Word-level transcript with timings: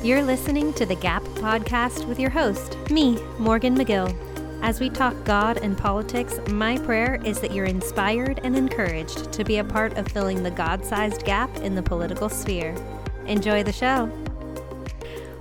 You're 0.00 0.22
listening 0.22 0.72
to 0.74 0.86
the 0.86 0.94
Gap 0.94 1.24
Podcast 1.24 2.06
with 2.06 2.20
your 2.20 2.30
host, 2.30 2.78
me, 2.88 3.20
Morgan 3.36 3.76
McGill. 3.76 4.16
As 4.62 4.78
we 4.78 4.90
talk 4.90 5.12
God 5.24 5.56
and 5.56 5.76
politics, 5.76 6.38
my 6.50 6.78
prayer 6.78 7.20
is 7.24 7.40
that 7.40 7.50
you're 7.50 7.64
inspired 7.64 8.38
and 8.44 8.56
encouraged 8.56 9.32
to 9.32 9.42
be 9.42 9.58
a 9.58 9.64
part 9.64 9.98
of 9.98 10.06
filling 10.06 10.44
the 10.44 10.52
God 10.52 10.84
sized 10.84 11.24
gap 11.24 11.54
in 11.58 11.74
the 11.74 11.82
political 11.82 12.28
sphere. 12.28 12.76
Enjoy 13.26 13.64
the 13.64 13.72
show. 13.72 14.08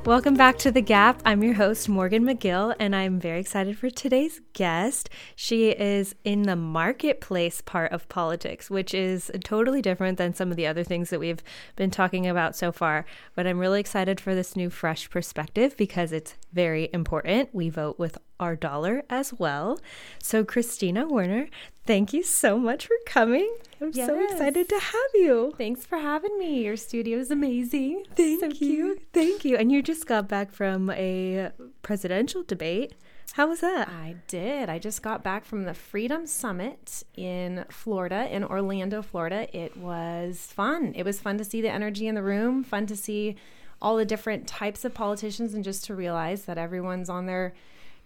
Welcome 0.06 0.36
back 0.36 0.58
to 0.60 0.72
The 0.72 0.82
Gap. 0.82 1.22
I'm 1.26 1.44
your 1.44 1.56
host, 1.56 1.90
Morgan 1.90 2.24
McGill, 2.24 2.74
and 2.80 2.96
I'm 2.96 3.20
very 3.20 3.42
excited 3.42 3.78
for 3.78 3.90
today's 3.90 4.40
guest. 4.54 5.10
She 5.36 5.70
is 5.70 6.16
in 6.24 6.44
the 6.44 6.56
marketplace 6.56 7.62
part 7.62 7.92
of 7.92 8.08
politics, 8.08 8.70
which 8.70 8.94
is 8.94 9.30
totally 9.44 9.82
different 9.82 10.18
than 10.18 10.34
some 10.34 10.50
of 10.50 10.56
the 10.56 10.66
other 10.66 10.84
things 10.84 11.10
that 11.10 11.20
we've 11.20 11.44
been 11.76 11.92
talking 11.92 12.26
about 12.26 12.56
so 12.56 12.72
far. 12.72 13.06
But 13.36 13.48
I'm 13.48 13.60
really 13.60 13.82
excited 13.82 14.22
for 14.22 14.34
this 14.34 14.56
new, 14.56 14.70
fresh 14.70 15.10
perspective 15.10 15.76
because 15.76 16.14
it's 16.14 16.36
very 16.54 16.90
important. 16.94 17.50
We 17.54 17.70
vote 17.70 18.00
with 18.00 18.18
our 18.40 18.56
dollar 18.56 19.04
as 19.10 19.34
well. 19.34 19.80
So, 20.22 20.44
Christina 20.44 21.08
Werner, 21.08 21.48
thank 21.86 22.14
you 22.14 22.24
so 22.24 22.58
much 22.58 22.88
for 22.88 22.96
coming. 23.06 23.56
I'm 23.82 23.92
yes. 23.94 24.08
so 24.08 24.24
excited 24.24 24.70
to 24.70 24.80
have 24.80 25.12
you. 25.14 25.54
Thanks 25.58 25.86
for 25.86 25.98
having 25.98 26.38
me. 26.38 26.64
Your 26.64 26.78
studio 26.78 27.18
is 27.18 27.32
amazing. 27.32 28.06
Thank 28.16 28.40
so 28.40 28.48
you. 28.48 28.54
Cute. 28.54 29.08
Thank 29.14 29.46
you. 29.46 29.58
And 29.58 29.72
you 29.72 29.82
just 29.82 30.06
got 30.08 30.28
back 30.28 30.52
from 30.52 30.90
a 30.92 31.52
presidential 31.82 32.44
debate. 32.44 32.94
How 33.34 33.48
was 33.48 33.60
that? 33.60 33.88
I 33.90 34.16
did. 34.28 34.68
I 34.68 34.80
just 34.80 35.04
got 35.04 35.24
back 35.24 35.46
from 35.46 35.66
the 35.66 35.76
Freedom 35.76 36.26
Summit 36.26 37.04
in 37.16 37.66
Florida, 37.70 38.28
in 38.34 38.44
Orlando, 38.44 39.04
Florida. 39.04 39.48
It 39.56 39.78
was 39.78 40.40
fun. 40.40 40.94
It 40.96 41.04
was 41.04 41.20
fun 41.20 41.38
to 41.38 41.44
see 41.44 41.62
the 41.62 41.70
energy 41.70 42.08
in 42.08 42.16
the 42.16 42.24
room, 42.24 42.64
fun 42.64 42.88
to 42.88 42.96
see 42.96 43.36
all 43.80 43.96
the 43.96 44.06
different 44.06 44.48
types 44.48 44.84
of 44.84 44.96
politicians, 44.96 45.54
and 45.54 45.64
just 45.64 45.86
to 45.86 45.94
realize 45.94 46.46
that 46.46 46.58
everyone's 46.58 47.12
on 47.12 47.28
their 47.28 47.54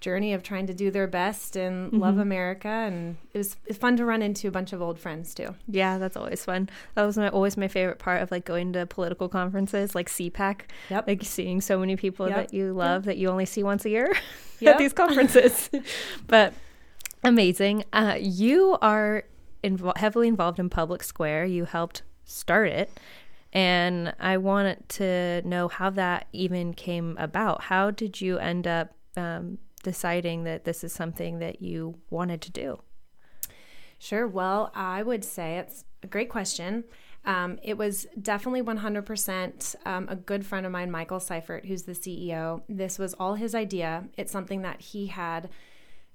journey 0.01 0.33
of 0.33 0.43
trying 0.43 0.67
to 0.67 0.73
do 0.73 0.91
their 0.91 1.07
best 1.07 1.55
and 1.55 1.87
mm-hmm. 1.87 1.99
love 1.99 2.17
America. 2.17 2.67
And 2.67 3.17
it 3.33 3.37
was, 3.37 3.53
it 3.53 3.69
was 3.69 3.77
fun 3.77 3.95
to 3.97 4.05
run 4.05 4.21
into 4.21 4.47
a 4.47 4.51
bunch 4.51 4.73
of 4.73 4.81
old 4.81 4.99
friends 4.99 5.33
too. 5.33 5.55
Yeah, 5.67 5.97
that's 5.97 6.17
always 6.17 6.43
fun. 6.43 6.69
That 6.95 7.03
was 7.03 7.17
my, 7.17 7.29
always 7.29 7.55
my 7.55 7.67
favorite 7.67 7.99
part 7.99 8.21
of 8.21 8.31
like 8.31 8.43
going 8.43 8.73
to 8.73 8.85
political 8.85 9.29
conferences 9.29 9.95
like 9.95 10.09
CPAC. 10.09 10.61
Yep. 10.89 11.07
Like 11.07 11.23
seeing 11.23 11.61
so 11.61 11.79
many 11.79 11.95
people 11.95 12.27
yep. 12.27 12.35
that 12.35 12.53
you 12.53 12.73
love 12.73 13.03
yep. 13.03 13.05
that 13.05 13.17
you 13.17 13.29
only 13.29 13.45
see 13.45 13.63
once 13.63 13.85
a 13.85 13.89
year 13.89 14.11
at 14.65 14.77
these 14.77 14.93
conferences. 14.93 15.69
but 16.27 16.53
amazing. 17.23 17.85
Uh, 17.93 18.17
you 18.19 18.77
are 18.81 19.23
invo- 19.63 19.95
heavily 19.97 20.27
involved 20.27 20.59
in 20.59 20.69
Public 20.69 21.03
Square. 21.03 21.45
You 21.45 21.65
helped 21.65 22.01
start 22.25 22.69
it. 22.69 22.99
And 23.53 24.13
I 24.19 24.37
wanted 24.37 24.87
to 24.89 25.41
know 25.45 25.67
how 25.67 25.89
that 25.91 26.27
even 26.31 26.73
came 26.73 27.17
about. 27.19 27.63
How 27.63 27.91
did 27.91 28.21
you 28.21 28.39
end 28.39 28.65
up 28.65 28.93
um, 29.17 29.57
deciding 29.81 30.43
that 30.45 30.63
this 30.63 30.83
is 30.83 30.93
something 30.93 31.39
that 31.39 31.61
you 31.61 31.99
wanted 32.09 32.41
to 32.41 32.51
do? 32.51 32.81
Sure. 33.99 34.27
Well, 34.27 34.71
I 34.73 35.03
would 35.03 35.23
say 35.23 35.57
it's 35.57 35.85
a 36.01 36.07
great 36.07 36.29
question. 36.29 36.83
Um, 37.23 37.59
it 37.61 37.77
was 37.77 38.07
definitely 38.19 38.63
100% 38.63 39.75
um, 39.85 40.07
a 40.09 40.15
good 40.15 40.45
friend 40.45 40.65
of 40.65 40.71
mine, 40.71 40.89
Michael 40.89 41.19
Seifert, 41.19 41.65
who's 41.65 41.83
the 41.83 41.91
CEO. 41.91 42.63
This 42.67 42.97
was 42.97 43.13
all 43.15 43.35
his 43.35 43.53
idea. 43.53 44.05
It's 44.17 44.31
something 44.31 44.63
that 44.63 44.81
he 44.81 45.07
had 45.07 45.49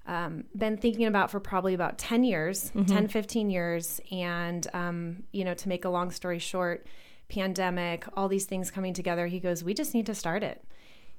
um, 0.06 0.44
been 0.56 0.76
thinking 0.76 1.06
about 1.06 1.30
for 1.30 1.38
probably 1.38 1.74
about 1.74 1.98
10 1.98 2.24
years, 2.24 2.70
mm-hmm. 2.70 2.92
10, 2.92 3.08
15 3.08 3.50
years. 3.50 4.00
And, 4.10 4.66
um, 4.72 5.22
you 5.30 5.44
know, 5.44 5.54
to 5.54 5.68
make 5.68 5.84
a 5.84 5.88
long 5.88 6.10
story 6.10 6.40
short, 6.40 6.86
pandemic, 7.28 8.04
all 8.16 8.28
these 8.28 8.44
things 8.44 8.70
coming 8.70 8.94
together, 8.94 9.26
he 9.26 9.40
goes, 9.40 9.62
We 9.62 9.74
just 9.74 9.94
need 9.94 10.06
to 10.06 10.14
start 10.14 10.42
it. 10.42 10.64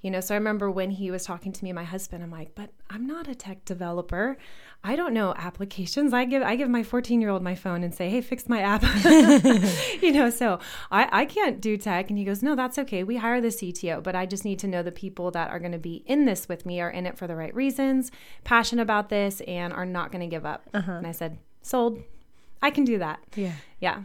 You 0.02 0.12
know, 0.12 0.20
so 0.20 0.36
I 0.36 0.38
remember 0.38 0.70
when 0.70 0.92
he 0.92 1.10
was 1.10 1.26
talking 1.26 1.52
to 1.52 1.64
me, 1.64 1.74
my 1.74 1.84
husband, 1.84 2.24
I'm 2.24 2.32
like, 2.32 2.54
but 2.54 2.70
I'm 2.90 3.08
not 3.08 3.28
a 3.28 3.34
tech 3.34 3.66
developer. 3.66 4.38
I 4.84 4.96
don't 4.96 5.14
know 5.14 5.34
applications. 5.36 6.14
I 6.14 6.26
give 6.26 6.44
I 6.44 6.56
give 6.56 6.70
my 6.70 6.84
14 6.84 7.20
year 7.20 7.32
old 7.32 7.42
my 7.42 7.56
phone 7.56 7.84
and 7.84 7.94
say, 7.94 8.10
hey, 8.10 8.22
fix 8.22 8.48
my 8.48 8.62
app. 8.62 8.84
you 10.02 10.12
know, 10.12 10.30
so 10.30 10.60
I, 10.92 11.10
I 11.12 11.26
can't 11.26 11.60
do 11.60 11.78
tech. 11.78 12.10
And 12.10 12.18
he 12.18 12.26
goes, 12.26 12.44
no, 12.44 12.56
that's 12.56 12.78
okay. 12.78 13.04
We 13.04 13.18
hire 13.18 13.42
the 13.42 13.48
CTO, 13.48 14.04
but 14.04 14.16
I 14.16 14.26
just 14.26 14.46
need 14.46 14.60
to 14.60 14.68
know 14.68 14.84
the 14.84 14.92
people 14.92 15.32
that 15.32 15.50
are 15.50 15.60
going 15.60 15.72
to 15.72 15.80
be 15.80 16.04
in 16.06 16.26
this 16.26 16.48
with 16.48 16.66
me 16.66 16.80
are 16.80 16.92
in 16.92 17.08
it 17.08 17.18
for 17.18 17.26
the 17.26 17.36
right 17.36 17.54
reasons, 17.56 18.12
passionate 18.44 18.84
about 18.84 19.10
this, 19.10 19.42
and 19.42 19.74
are 19.74 19.86
not 19.86 20.12
going 20.12 20.22
to 20.22 20.28
give 20.28 20.46
up. 20.46 20.70
Uh-huh. 20.74 20.92
And 20.92 21.08
I 21.08 21.12
said, 21.12 21.40
sold. 21.64 22.02
I 22.62 22.70
can 22.70 22.86
do 22.86 23.00
that. 23.00 23.20
Yeah. 23.36 23.54
Yeah. 23.80 24.04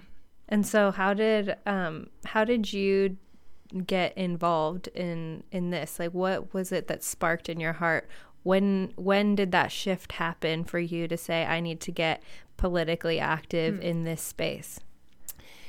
And 0.49 0.67
so 0.67 0.91
how 0.91 1.15
did 1.15 1.57
um 1.67 2.09
how 2.25 2.45
did 2.45 2.73
you 2.73 3.17
get 3.87 4.17
involved 4.17 4.89
in 4.89 5.45
in 5.51 5.71
this? 5.71 5.99
Like 5.99 6.13
what 6.13 6.53
was 6.55 6.73
it 6.73 6.89
that 6.89 7.03
sparked 7.03 7.49
in 7.49 7.61
your 7.61 7.75
heart? 7.75 8.09
When 8.43 8.93
when 8.97 9.35
did 9.35 9.53
that 9.53 9.71
shift 9.73 10.13
happen 10.13 10.65
for 10.65 10.79
you 10.79 11.09
to 11.09 11.17
say 11.17 11.45
I 11.45 11.61
need 11.61 11.81
to 11.83 11.93
get 11.93 12.23
politically 12.57 13.19
active 13.19 13.77
mm. 13.77 13.83
in 13.83 14.05
this 14.05 14.23
space? 14.23 14.81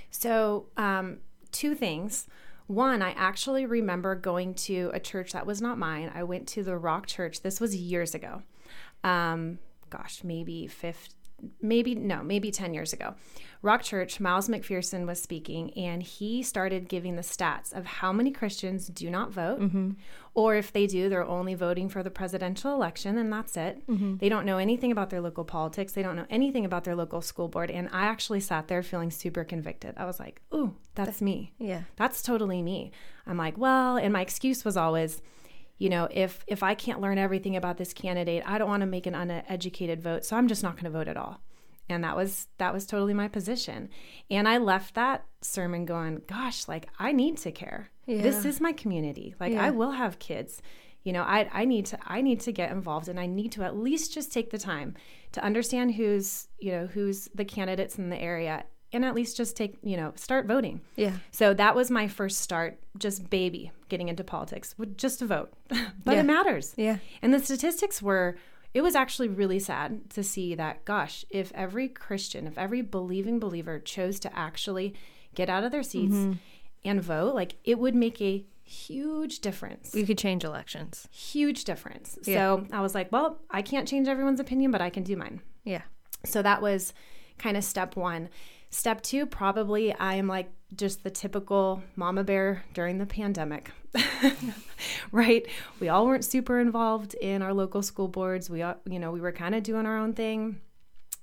So, 0.09 0.67
um, 0.77 1.17
two 1.51 1.73
things. 1.73 2.27
One, 2.67 3.01
I 3.01 3.11
actually 3.11 3.65
remember 3.65 4.15
going 4.15 4.53
to 4.55 4.91
a 4.93 4.99
church 4.99 5.33
that 5.33 5.45
was 5.45 5.61
not 5.61 5.77
mine. 5.77 6.11
I 6.13 6.23
went 6.23 6.47
to 6.49 6.63
the 6.63 6.77
Rock 6.77 7.07
Church. 7.07 7.41
This 7.41 7.59
was 7.59 7.75
years 7.75 8.15
ago. 8.15 8.43
Um, 9.03 9.59
gosh, 9.89 10.23
maybe 10.23 10.67
50, 10.67 11.13
maybe 11.61 11.95
no, 11.95 12.23
maybe 12.23 12.51
10 12.51 12.73
years 12.73 12.93
ago. 12.93 13.15
Rock 13.61 13.81
Church, 13.81 14.19
Miles 14.19 14.49
McPherson 14.49 15.07
was 15.07 15.21
speaking, 15.21 15.73
and 15.77 16.03
he 16.03 16.43
started 16.43 16.89
giving 16.89 17.15
the 17.15 17.21
stats 17.21 17.71
of 17.71 17.85
how 17.85 18.11
many 18.11 18.29
Christians 18.29 18.87
do 18.87 19.09
not 19.09 19.31
vote, 19.31 19.61
mm-hmm. 19.61 19.91
or 20.33 20.55
if 20.55 20.73
they 20.73 20.85
do, 20.85 21.07
they're 21.07 21.23
only 21.25 21.55
voting 21.55 21.87
for 21.87 22.03
the 22.03 22.11
presidential 22.11 22.73
election, 22.73 23.17
and 23.17 23.31
that's 23.31 23.55
it. 23.55 23.87
Mm-hmm. 23.87 24.17
They 24.17 24.27
don't 24.27 24.45
know 24.45 24.57
anything 24.57 24.91
about 24.91 25.11
their 25.11 25.21
local 25.21 25.45
politics, 25.45 25.93
they 25.93 26.03
don't 26.03 26.17
know 26.17 26.25
anything 26.29 26.65
about 26.65 26.83
their 26.83 26.95
local 26.95 27.21
school 27.21 27.47
board. 27.47 27.71
And 27.71 27.87
I 27.93 28.01
actually 28.01 28.41
sat 28.41 28.67
there 28.67 28.83
feeling 28.83 29.11
super 29.11 29.45
convicted. 29.45 29.93
I 29.95 30.03
was 30.03 30.19
like, 30.19 30.41
ooh, 30.53 30.75
that's 30.93 31.21
me. 31.21 31.53
Yeah. 31.57 31.83
That's 31.95 32.21
totally 32.21 32.61
me. 32.61 32.91
I'm 33.25 33.37
like, 33.37 33.57
well, 33.57 33.95
and 33.95 34.11
my 34.11 34.21
excuse 34.21 34.65
was 34.65 34.75
always, 34.75 35.21
you 35.77 35.89
know 35.89 36.07
if 36.11 36.43
if 36.47 36.63
i 36.63 36.73
can't 36.73 37.01
learn 37.01 37.17
everything 37.17 37.55
about 37.55 37.77
this 37.77 37.93
candidate 37.93 38.43
i 38.45 38.57
don't 38.57 38.69
want 38.69 38.81
to 38.81 38.87
make 38.87 39.05
an 39.05 39.15
uneducated 39.15 40.01
vote 40.01 40.23
so 40.25 40.35
i'm 40.35 40.47
just 40.47 40.63
not 40.63 40.73
going 40.73 40.85
to 40.85 40.89
vote 40.89 41.07
at 41.07 41.17
all. 41.17 41.41
And 41.89 42.05
that 42.05 42.15
was 42.15 42.47
that 42.59 42.73
was 42.73 42.85
totally 42.85 43.13
my 43.13 43.27
position. 43.27 43.89
And 44.29 44.47
i 44.47 44.57
left 44.57 44.95
that 44.95 45.25
sermon 45.41 45.85
going 45.85 46.21
gosh 46.27 46.67
like 46.67 46.87
i 46.99 47.11
need 47.11 47.37
to 47.39 47.51
care. 47.51 47.89
Yeah. 48.05 48.21
this 48.21 48.45
is 48.45 48.61
my 48.61 48.71
community. 48.71 49.35
Like 49.39 49.53
yeah. 49.53 49.65
i 49.65 49.71
will 49.71 49.91
have 49.91 50.19
kids. 50.19 50.61
You 51.03 51.11
know 51.11 51.23
I, 51.23 51.49
I 51.51 51.65
need 51.65 51.85
to 51.87 51.99
i 52.05 52.21
need 52.21 52.39
to 52.41 52.53
get 52.53 52.71
involved 52.71 53.09
and 53.09 53.19
i 53.19 53.25
need 53.25 53.51
to 53.53 53.63
at 53.63 53.77
least 53.77 54.13
just 54.13 54.31
take 54.31 54.51
the 54.51 54.57
time 54.57 54.95
to 55.33 55.43
understand 55.43 55.95
who's 55.95 56.47
you 56.59 56.71
know 56.71 56.87
who's 56.87 57.27
the 57.35 57.43
candidates 57.43 57.97
in 57.97 58.09
the 58.09 58.17
area 58.17 58.63
and 58.93 59.03
at 59.03 59.15
least 59.15 59.35
just 59.35 59.57
take 59.57 59.75
you 59.83 59.97
know 59.97 60.13
start 60.15 60.45
voting 60.45 60.79
yeah 60.95 61.17
so 61.31 61.53
that 61.53 61.75
was 61.75 61.91
my 61.91 62.07
first 62.07 62.39
start 62.39 62.79
just 62.97 63.29
baby 63.29 63.71
getting 63.89 64.07
into 64.07 64.23
politics 64.23 64.75
just 64.95 65.19
to 65.19 65.25
vote 65.25 65.51
but 65.67 66.13
yeah. 66.13 66.19
it 66.19 66.23
matters 66.23 66.73
yeah 66.77 66.97
and 67.21 67.33
the 67.33 67.39
statistics 67.39 68.01
were 68.01 68.37
it 68.73 68.81
was 68.81 68.95
actually 68.95 69.29
really 69.29 69.59
sad 69.59 70.09
to 70.11 70.23
see 70.23 70.55
that, 70.55 70.83
gosh, 70.83 71.25
if 71.29 71.51
every 71.53 71.87
Christian, 71.87 72.47
if 72.47 72.57
every 72.57 72.81
believing 72.81 73.39
believer 73.39 73.79
chose 73.79 74.19
to 74.21 74.37
actually 74.37 74.95
get 75.35 75.49
out 75.49 75.63
of 75.63 75.71
their 75.71 75.83
seats 75.83 76.15
mm-hmm. 76.15 76.33
and 76.83 77.01
vote, 77.01 77.35
like 77.35 77.55
it 77.63 77.77
would 77.77 77.93
make 77.93 78.19
a 78.19 78.43
huge 78.63 79.39
difference. 79.39 79.93
You 79.93 80.05
could 80.05 80.17
change 80.17 80.43
elections. 80.43 81.07
Huge 81.11 81.65
difference. 81.65 82.17
Yeah. 82.23 82.35
So 82.35 82.67
I 82.71 82.81
was 82.81 82.95
like, 82.95 83.11
well, 83.11 83.39
I 83.51 83.61
can't 83.61 83.87
change 83.87 84.07
everyone's 84.07 84.39
opinion, 84.39 84.71
but 84.71 84.81
I 84.81 84.89
can 84.89 85.03
do 85.03 85.15
mine. 85.15 85.41
Yeah. 85.63 85.83
So 86.25 86.41
that 86.41 86.61
was 86.61 86.93
kind 87.37 87.57
of 87.57 87.63
step 87.63 87.95
one. 87.95 88.29
Step 88.73 89.03
two, 89.03 89.27
probably 89.27 89.93
I 89.93 90.15
am 90.15 90.27
like 90.27 90.49
just 90.75 91.03
the 91.03 91.11
typical 91.11 91.83
mama 91.95 92.23
bear 92.23 92.63
during 92.73 92.97
the 92.97 93.05
pandemic, 93.05 93.69
right? 95.11 95.45
We 95.79 95.89
all 95.89 96.07
weren't 96.07 96.25
super 96.25 96.59
involved 96.59 97.13
in 97.13 97.43
our 97.43 97.53
local 97.53 97.83
school 97.83 98.07
boards. 98.07 98.49
We, 98.49 98.63
all, 98.63 98.77
you 98.89 98.97
know, 98.97 99.11
we 99.11 99.21
were 99.21 99.31
kind 99.31 99.53
of 99.53 99.61
doing 99.61 99.85
our 99.85 99.99
own 99.99 100.13
thing. 100.13 100.59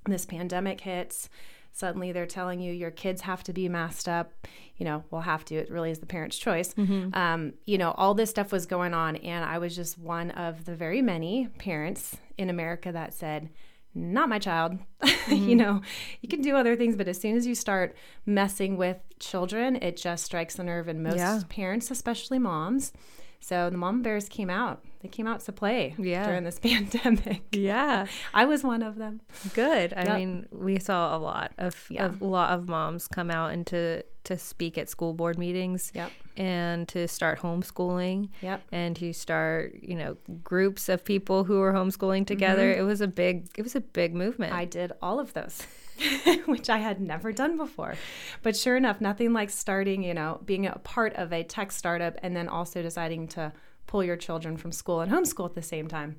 This 0.06 0.24
pandemic 0.24 0.80
hits. 0.80 1.28
Suddenly 1.72 2.12
they're 2.12 2.24
telling 2.24 2.60
you 2.60 2.72
your 2.72 2.92
kids 2.92 3.22
have 3.22 3.42
to 3.42 3.52
be 3.52 3.68
masked 3.68 4.06
up. 4.06 4.32
You 4.76 4.84
know, 4.84 5.02
we'll 5.10 5.22
have 5.22 5.44
to. 5.46 5.56
It 5.56 5.72
really 5.72 5.90
is 5.90 5.98
the 5.98 6.06
parent's 6.06 6.38
choice. 6.38 6.72
Mm-hmm. 6.74 7.18
Um, 7.18 7.54
you 7.66 7.78
know, 7.78 7.90
all 7.96 8.14
this 8.14 8.30
stuff 8.30 8.52
was 8.52 8.64
going 8.64 8.94
on. 8.94 9.16
And 9.16 9.44
I 9.44 9.58
was 9.58 9.74
just 9.74 9.98
one 9.98 10.30
of 10.30 10.66
the 10.66 10.76
very 10.76 11.02
many 11.02 11.48
parents 11.58 12.16
in 12.38 12.48
America 12.48 12.92
that 12.92 13.12
said, 13.12 13.50
not 13.94 14.28
my 14.28 14.38
child. 14.38 14.78
Mm-hmm. 15.30 15.48
you 15.48 15.54
know, 15.54 15.80
you 16.22 16.28
can 16.28 16.42
do 16.42 16.56
other 16.56 16.74
things, 16.74 16.96
but 16.96 17.06
as 17.06 17.20
soon 17.20 17.36
as 17.36 17.46
you 17.46 17.54
start 17.54 17.94
messing 18.26 18.76
with 18.76 18.96
children, 19.20 19.76
it 19.76 19.96
just 19.96 20.24
strikes 20.24 20.58
a 20.58 20.64
nerve 20.64 20.88
in 20.88 21.04
most 21.04 21.18
yeah. 21.18 21.40
parents, 21.48 21.88
especially 21.90 22.40
moms. 22.40 22.92
So 23.40 23.70
the 23.70 23.76
mom 23.78 24.02
bears 24.02 24.28
came 24.28 24.50
out. 24.50 24.84
They 25.00 25.08
came 25.08 25.26
out 25.26 25.40
to 25.40 25.52
play 25.52 25.94
Yeah. 25.98 26.26
during 26.26 26.44
this 26.44 26.58
pandemic. 26.62 27.42
Yeah. 27.52 28.06
I 28.34 28.44
was 28.44 28.62
one 28.62 28.82
of 28.82 28.96
them. 28.96 29.22
Good. 29.54 29.94
I 29.96 30.04
Yep. 30.04 30.16
mean, 30.18 30.46
we 30.52 30.78
saw 30.78 31.16
a 31.16 31.18
lot 31.18 31.52
of, 31.56 31.86
Yeah. 31.90 32.04
of 32.06 32.20
a 32.20 32.26
lot 32.26 32.50
of 32.50 32.68
moms 32.68 33.08
come 33.08 33.30
out 33.30 33.52
and 33.52 33.66
to 33.68 34.02
to 34.24 34.36
speak 34.36 34.76
at 34.76 34.86
school 34.90 35.14
board 35.14 35.38
meetings 35.38 35.90
Yep. 35.94 36.10
and 36.36 36.86
to 36.88 37.08
start 37.08 37.38
homeschooling 37.38 38.28
Yep. 38.42 38.62
and 38.70 38.94
to 38.96 39.14
start, 39.14 39.76
you 39.80 39.94
know, 39.94 40.18
groups 40.44 40.90
of 40.90 41.02
people 41.06 41.44
who 41.44 41.58
were 41.58 41.72
homeschooling 41.72 42.26
together. 42.26 42.70
Mm-hmm. 42.70 42.80
It 42.82 42.84
was 42.84 43.00
a 43.00 43.08
big 43.08 43.48
it 43.56 43.62
was 43.62 43.74
a 43.74 43.80
big 43.80 44.14
movement. 44.14 44.52
I 44.52 44.66
did 44.66 44.92
all 45.00 45.18
of 45.18 45.32
those, 45.32 45.66
which 46.46 46.70
I 46.70 46.78
had 46.78 47.00
never 47.00 47.32
done 47.32 47.56
before. 47.56 47.94
But 48.42 48.56
sure 48.56 48.76
enough, 48.76 49.00
nothing 49.00 49.32
like 49.32 49.50
starting, 49.50 50.02
you 50.02 50.14
know, 50.14 50.40
being 50.44 50.66
a 50.66 50.78
part 50.78 51.14
of 51.14 51.32
a 51.32 51.44
tech 51.44 51.72
startup 51.72 52.18
and 52.22 52.36
then 52.36 52.48
also 52.48 52.82
deciding 52.82 53.28
to 53.28 53.52
pull 53.86 54.04
your 54.04 54.16
children 54.16 54.56
from 54.56 54.72
school 54.72 55.00
and 55.00 55.10
homeschool 55.10 55.46
at 55.46 55.54
the 55.54 55.62
same 55.62 55.88
time, 55.88 56.16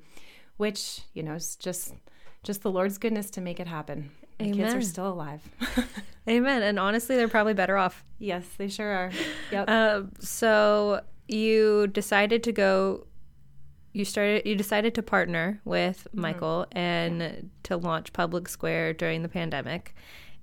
which, 0.56 1.02
you 1.14 1.22
know, 1.22 1.34
is 1.34 1.56
just 1.56 1.94
just 2.42 2.62
the 2.62 2.70
Lord's 2.70 2.98
goodness 2.98 3.30
to 3.30 3.40
make 3.40 3.60
it 3.60 3.68
happen. 3.68 4.10
The 4.38 4.52
kids 4.52 4.74
are 4.74 4.82
still 4.82 5.12
alive. 5.12 5.40
Amen. 6.28 6.62
And 6.62 6.78
honestly, 6.78 7.14
they're 7.14 7.28
probably 7.28 7.54
better 7.54 7.76
off. 7.76 8.04
yes, 8.18 8.44
they 8.58 8.68
sure 8.68 8.90
are. 8.90 9.12
Yep. 9.52 9.64
Uh, 9.68 10.02
so 10.18 11.00
you 11.28 11.86
decided 11.86 12.42
to 12.44 12.52
go 12.52 13.06
you 13.92 14.04
started 14.04 14.46
you 14.46 14.54
decided 14.54 14.94
to 14.94 15.02
partner 15.02 15.60
with 15.64 16.08
Michael 16.12 16.66
and 16.72 17.50
to 17.64 17.76
launch 17.76 18.12
Public 18.12 18.48
Square 18.48 18.94
during 18.94 19.22
the 19.22 19.28
pandemic. 19.28 19.94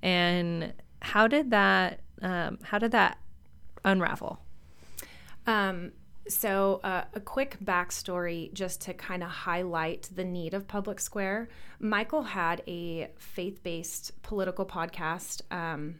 And 0.01 0.73
how 1.01 1.27
did 1.27 1.51
that 1.51 2.01
um, 2.21 2.59
how 2.63 2.77
did 2.77 2.91
that 2.91 3.17
unravel? 3.83 4.39
Um, 5.47 5.93
so, 6.27 6.79
uh, 6.83 7.05
a 7.15 7.19
quick 7.19 7.57
backstory 7.63 8.53
just 8.53 8.81
to 8.81 8.93
kind 8.93 9.23
of 9.23 9.29
highlight 9.29 10.09
the 10.13 10.23
need 10.23 10.53
of 10.53 10.67
Public 10.67 10.99
Square. 10.99 11.49
Michael 11.79 12.21
had 12.21 12.61
a 12.67 13.09
faith 13.17 13.63
based 13.63 14.21
political 14.21 14.63
podcast 14.63 15.41
um, 15.51 15.95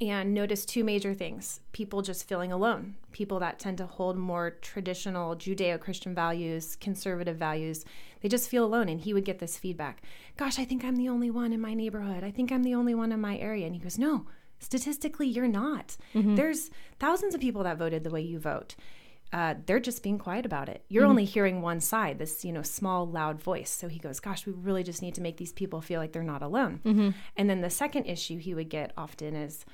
and 0.00 0.34
noticed 0.34 0.68
two 0.68 0.84
major 0.84 1.14
things 1.14 1.60
people 1.72 2.02
just 2.02 2.28
feeling 2.28 2.52
alone, 2.52 2.96
people 3.12 3.38
that 3.40 3.58
tend 3.58 3.78
to 3.78 3.86
hold 3.86 4.16
more 4.16 4.50
traditional 4.62 5.36
Judeo 5.36 5.78
Christian 5.78 6.14
values, 6.14 6.76
conservative 6.76 7.36
values. 7.36 7.84
They 8.20 8.28
just 8.28 8.48
feel 8.48 8.64
alone. 8.64 8.88
And 8.88 9.00
he 9.00 9.12
would 9.12 9.24
get 9.24 9.38
this 9.38 9.58
feedback 9.58 10.02
Gosh, 10.36 10.58
I 10.58 10.64
think 10.64 10.84
I'm 10.84 10.96
the 10.96 11.08
only 11.08 11.30
one 11.30 11.52
in 11.52 11.60
my 11.60 11.74
neighborhood. 11.74 12.24
I 12.24 12.30
think 12.30 12.50
I'm 12.50 12.64
the 12.64 12.74
only 12.74 12.94
one 12.94 13.12
in 13.12 13.20
my 13.20 13.36
area. 13.38 13.66
And 13.66 13.74
he 13.74 13.80
goes, 13.80 13.98
No, 13.98 14.26
statistically, 14.58 15.28
you're 15.28 15.48
not. 15.48 15.96
Mm-hmm. 16.14 16.34
There's 16.34 16.70
thousands 16.98 17.34
of 17.34 17.40
people 17.40 17.62
that 17.64 17.78
voted 17.78 18.04
the 18.04 18.10
way 18.10 18.22
you 18.22 18.38
vote 18.38 18.74
uh, 19.32 19.54
they're 19.66 19.80
just 19.80 20.02
being 20.02 20.18
quiet 20.18 20.46
about 20.46 20.68
it. 20.68 20.84
You're 20.88 21.04
only 21.10 21.24
hearing 21.24 21.60
one 21.60 21.80
side, 21.80 22.18
this 22.18 22.44
you 22.44 22.52
know 22.52 22.62
small 22.62 23.06
loud 23.08 23.40
voice. 23.42 23.70
So 23.70 23.88
he 23.88 23.98
goes, 23.98 24.20
"Gosh, 24.20 24.46
we 24.46 24.52
really 24.52 24.82
just 24.84 25.02
need 25.02 25.14
to 25.16 25.20
make 25.20 25.36
these 25.38 25.52
people 25.52 25.80
feel 25.80 26.00
like 26.00 26.12
they're 26.12 26.22
not 26.22 26.42
alone." 26.42 26.80
And 27.36 27.50
then 27.50 27.60
the 27.60 27.70
second 27.70 28.04
issue 28.04 28.38
he 28.38 28.54
would 28.54 28.68
get 28.68 28.92
often 28.96 29.34
is, 29.34 29.64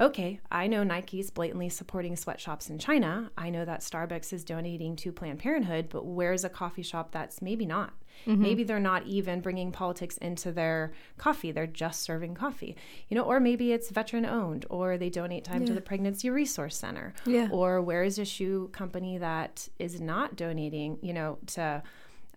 "Okay, 0.00 0.40
I 0.50 0.66
know 0.66 0.84
Nike's 0.84 1.30
blatantly 1.30 1.70
supporting 1.70 2.16
sweatshops 2.16 2.68
in 2.68 2.78
China. 2.78 3.30
I 3.38 3.48
know 3.48 3.64
that 3.64 3.80
Starbucks 3.80 4.32
is 4.34 4.44
donating 4.44 4.96
to 4.96 5.12
Planned 5.12 5.38
Parenthood, 5.38 5.88
but 5.88 6.04
where's 6.04 6.44
a 6.44 6.50
coffee 6.50 6.82
shop 6.82 7.12
that's 7.12 7.40
maybe 7.40 7.64
not? 7.64 7.94
Maybe 8.24 8.64
they're 8.64 8.80
not 8.80 9.06
even 9.06 9.40
bringing 9.40 9.70
politics 9.72 10.16
into 10.18 10.50
their 10.52 10.92
coffee. 11.18 11.52
They're 11.52 11.66
just 11.66 12.02
serving 12.02 12.34
coffee, 12.34 12.76
you 13.08 13.14
know, 13.16 13.22
or 13.22 13.38
maybe 13.40 13.72
it's 13.72 13.90
veteran 13.90 14.24
owned, 14.26 14.64
or 14.70 14.96
they 14.98 15.10
donate 15.10 15.44
time 15.44 15.64
to 15.66 15.72
the 15.72 15.80
Pregnancy 15.80 16.30
Resource 16.30 16.76
Center, 16.76 17.14
Yeah. 17.24 17.48
or 17.52 17.80
where 17.82 18.02
is 18.02 18.18
a 18.18 18.24
shoe 18.24 18.68
company 18.72 19.18
that 19.18 19.68
is 19.78 20.00
not 20.00 20.34
donating, 20.36 20.98
you 21.02 21.12
know, 21.12 21.38
to 21.48 21.82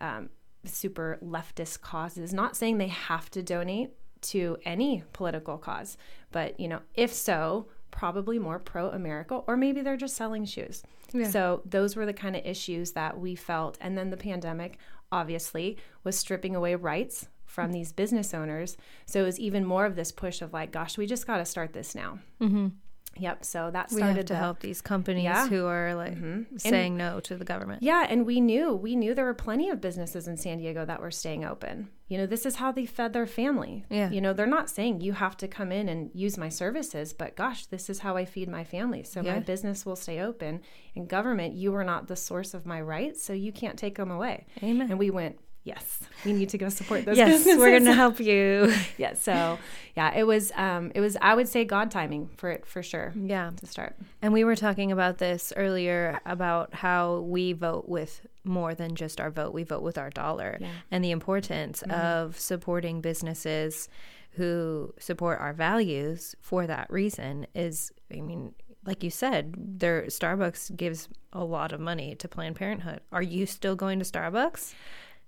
um, 0.02 0.30
super 0.64 1.18
leftist 1.24 1.82
causes? 1.82 2.34
Not 2.34 2.56
saying 2.56 2.78
they 2.78 2.88
have 2.88 3.30
to 3.32 3.42
donate 3.42 3.92
to 4.22 4.58
any 4.66 5.04
political 5.14 5.58
cause, 5.58 5.98
but 6.32 6.60
you 6.60 6.68
know, 6.68 6.82
if 6.94 7.14
so, 7.14 7.68
probably 7.92 8.38
more 8.38 8.60
pro 8.60 8.90
America, 8.90 9.36
or 9.48 9.58
maybe 9.58 9.82
they're 9.82 9.98
just 9.98 10.16
selling 10.16 10.46
shoes. 10.46 10.84
Yeah. 11.12 11.28
So 11.30 11.62
those 11.66 11.96
were 11.96 12.06
the 12.06 12.14
kind 12.14 12.36
of 12.36 12.46
issues 12.46 12.92
that 12.92 13.20
we 13.20 13.34
felt, 13.36 13.78
and 13.82 13.98
then 13.98 14.10
the 14.12 14.18
pandemic 14.18 14.78
obviously 15.12 15.78
was 16.04 16.18
stripping 16.18 16.56
away 16.56 16.76
rights 16.76 17.28
from 17.46 17.72
these 17.72 17.92
business 17.92 18.34
owners. 18.34 18.78
So 19.06 19.22
it 19.22 19.26
was 19.26 19.40
even 19.40 19.66
more 19.66 19.86
of 19.86 19.96
this 19.96 20.12
push 20.12 20.42
of 20.42 20.54
like, 20.54 20.72
gosh, 20.72 20.98
we 20.98 21.08
just 21.08 21.26
got 21.28 21.38
to 21.38 21.46
start 21.46 21.74
this 21.74 21.96
now. 21.96 22.20
Mm-hmm. 22.42 22.68
Yep. 23.18 23.44
So 23.44 23.70
that 23.72 23.90
started 23.90 24.06
We 24.14 24.18
have 24.18 24.26
to 24.28 24.34
the- 24.34 24.40
help 24.40 24.60
these 24.60 24.82
companies 24.82 25.24
Yeah. 25.24 25.48
who 25.48 25.66
are 25.66 25.94
like 25.96 26.16
mm-hmm. 26.16 26.58
saying 26.58 26.96
no 26.96 27.20
to 27.22 27.36
the 27.36 27.44
government. 27.46 27.84
Yeah, 27.84 28.06
and 28.10 28.26
we 28.26 28.40
knew 28.40 28.74
we 28.74 28.96
knew 28.96 29.14
there 29.14 29.26
were 29.26 29.34
plenty 29.34 29.70
of 29.70 29.82
businesses 29.82 30.28
in 30.28 30.38
San 30.38 30.58
Diego 30.60 30.86
that 30.86 31.02
were 31.02 31.12
staying 31.12 31.44
open. 31.44 31.90
You 32.08 32.18
know, 32.18 32.26
this 32.26 32.46
is 32.46 32.56
how 32.56 32.72
they 32.72 32.86
fed 32.86 33.14
their 33.14 33.28
family. 33.28 33.86
Yeah. 33.90 34.10
You 34.10 34.20
know, 34.22 34.34
they're 34.34 34.48
not 34.48 34.70
saying 34.70 35.02
you 35.02 35.14
have 35.14 35.38
to 35.38 35.48
come 35.48 35.72
in 35.72 35.90
and 35.90 36.10
use 36.14 36.38
my 36.38 36.50
services, 36.50 37.14
but 37.14 37.36
gosh, 37.36 37.68
this 37.68 37.90
is 37.90 38.00
how 38.00 38.16
I 38.18 38.26
feed 38.26 38.50
my 38.50 38.64
family. 38.64 39.04
So 39.04 39.22
Yeah. 39.22 39.36
my 39.36 39.40
business 39.42 39.86
will 39.86 39.96
stay 39.96 40.20
open. 40.20 40.62
And 40.96 41.08
government, 41.08 41.54
you 41.56 41.76
are 41.76 41.84
not 41.84 42.08
the 42.08 42.16
source 42.16 42.54
of 42.56 42.66
my 42.66 42.82
rights, 42.82 43.24
so 43.24 43.34
you 43.34 43.52
can't 43.52 43.78
take 43.78 43.96
them 43.98 44.10
away. 44.10 44.48
Amen. 44.64 44.90
And 44.90 44.98
we 44.98 45.12
went, 45.12 45.38
yes, 45.70 46.00
we 46.26 46.34
need 46.34 46.50
to 46.50 46.58
go 46.58 46.70
support 46.70 47.06
those 47.06 47.18
Yes, 47.18 47.30
businesses. 47.30 47.60
we're 47.60 47.70
going 47.72 47.86
to 47.86 47.94
help 47.94 48.20
you. 48.20 48.74
yeah. 48.98 49.14
So 49.14 49.58
yeah, 49.96 50.14
it 50.16 50.26
was 50.26 50.52
um 50.56 50.92
it 50.96 51.02
was 51.02 51.16
I 51.22 51.34
would 51.36 51.48
say 51.48 51.64
God 51.66 51.92
timing 51.92 52.30
for 52.38 52.50
it 52.52 52.66
for 52.66 52.82
sure 52.84 53.14
yeah. 53.16 53.52
to 53.56 53.66
start. 53.66 53.96
And 54.22 54.34
we 54.34 54.44
were 54.44 54.56
talking 54.56 54.92
about 54.92 55.18
this 55.18 55.54
earlier 55.56 56.20
about 56.26 56.74
how 56.74 57.20
we 57.22 57.54
vote 57.54 57.88
with 57.88 58.26
more 58.44 58.74
than 58.76 58.96
just 58.96 59.22
our 59.22 59.30
vote. 59.32 59.54
We 59.54 59.64
vote 59.64 59.84
with 59.84 59.98
our 59.98 60.10
dollar 60.10 60.58
Yeah. 60.60 60.68
and 60.92 61.04
the 61.04 61.12
importance 61.12 61.82
of 61.84 62.40
supporting 62.40 63.02
businesses 63.02 63.88
who 64.32 64.94
support 65.00 65.40
our 65.40 65.54
values 65.54 66.36
for 66.42 66.68
that 66.68 66.88
reason 66.92 67.48
is, 67.56 67.92
I 68.16 68.22
mean, 68.22 68.54
like 68.86 69.04
you 69.04 69.10
said, 69.10 69.56
their 69.58 70.04
Starbucks 70.04 70.76
gives 70.78 71.10
a 71.34 71.44
lot 71.44 71.74
of 71.74 71.80
money 71.82 72.16
to 72.16 72.28
Planned 72.28 72.56
Parenthood. 72.56 73.02
Are 73.12 73.22
you 73.22 73.46
still 73.46 73.76
going 73.76 74.00
to 74.00 74.06
Starbucks? 74.06 74.74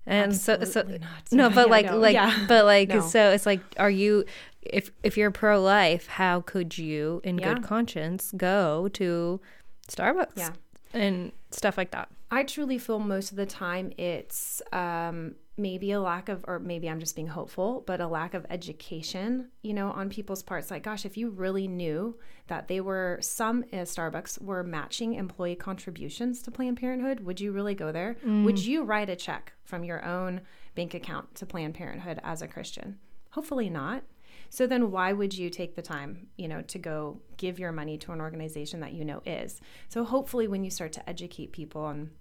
And 0.06 0.36
so, 0.36 0.63
so 0.63 0.81
not. 0.81 1.00
no, 1.31 1.50
but 1.50 1.69
like, 1.69 1.92
like, 1.92 2.13
Yeah. 2.15 2.45
but 2.48 2.65
like, 2.65 2.89
No. 2.89 3.01
so 3.01 3.31
it's 3.31 3.45
like, 3.45 3.62
are 3.77 3.89
you, 3.92 4.25
if 4.62 4.92
if 5.03 5.15
you're 5.18 5.31
pro 5.31 5.62
life, 5.62 6.07
how 6.07 6.42
could 6.42 6.77
you, 6.77 7.21
in 7.24 7.38
Yeah. 7.38 7.53
good 7.53 7.63
conscience, 7.63 8.31
go 8.36 8.88
to 8.94 9.39
Starbucks? 9.88 10.33
Yeah. 10.36 10.50
and 10.94 11.31
stuff 11.51 11.77
like 11.77 11.92
that. 11.92 12.09
I 12.31 12.44
truly 12.44 12.77
feel 12.77 13.00
most 13.00 13.31
of 13.31 13.38
the 13.38 13.45
time 13.45 13.92
it's 13.98 14.62
um, 14.74 15.36
maybe 15.57 15.92
a 15.92 16.00
lack 16.00 16.30
of, 16.30 16.45
or 16.48 16.59
maybe 16.59 16.89
I'm 16.89 17.00
just 17.00 17.15
being 17.15 17.27
hopeful, 17.27 17.83
but 17.86 18.00
a 18.01 18.07
lack 18.07 18.33
of 18.33 18.45
education, 18.50 19.50
you 19.62 19.74
know, 19.74 19.92
on 19.92 20.09
people's 20.09 20.42
parts. 20.42 20.71
Like, 20.71 20.83
gosh, 20.83 21.06
if 21.06 21.18
you 21.18 21.30
really 21.30 21.68
knew 21.68 22.18
that 22.48 22.68
they 22.68 22.81
were, 22.81 23.19
some 23.21 23.65
uh, 23.71 23.77
Starbucks 23.77 24.42
were 24.42 24.63
matching 24.63 25.15
employee 25.15 25.56
contributions 25.56 26.42
to 26.44 26.51
Planned 26.51 26.77
Parenthood, 26.77 27.19
would 27.21 27.39
you 27.39 27.51
really 27.51 27.75
go 27.75 27.92
there? 27.92 28.16
Would 28.45 28.59
you 28.59 28.83
write 28.83 29.09
a 29.09 29.16
check 29.16 29.54
from 29.64 29.83
your 29.83 30.04
own 30.06 30.42
bank 30.73 30.94
account 30.94 31.35
to 31.35 31.45
Planned 31.45 31.75
Parenthood 31.75 32.19
as 32.23 32.42
a 32.42 32.47
Christian? 32.47 32.97
Hopefully 33.31 33.69
not. 33.69 34.04
So 34.49 34.68
then 34.68 34.92
why 34.92 35.14
would 35.14 35.37
you 35.37 35.49
take 35.49 35.75
the 35.75 35.81
time, 35.81 36.28
you 36.37 36.47
know, 36.47 36.61
to 36.64 36.78
go 36.78 37.21
give 37.37 37.59
your 37.59 37.71
money 37.71 37.97
to 37.99 38.11
an 38.11 38.19
organization 38.19 38.81
that 38.81 38.94
you 38.94 39.06
know 39.06 39.21
is? 39.25 39.61
So 39.87 40.04
hopefully 40.04 40.47
when 40.47 40.64
you 40.64 40.69
start 40.69 40.92
to 40.94 41.09
educate 41.09 41.54
people 41.54 41.81
on 41.83 42.11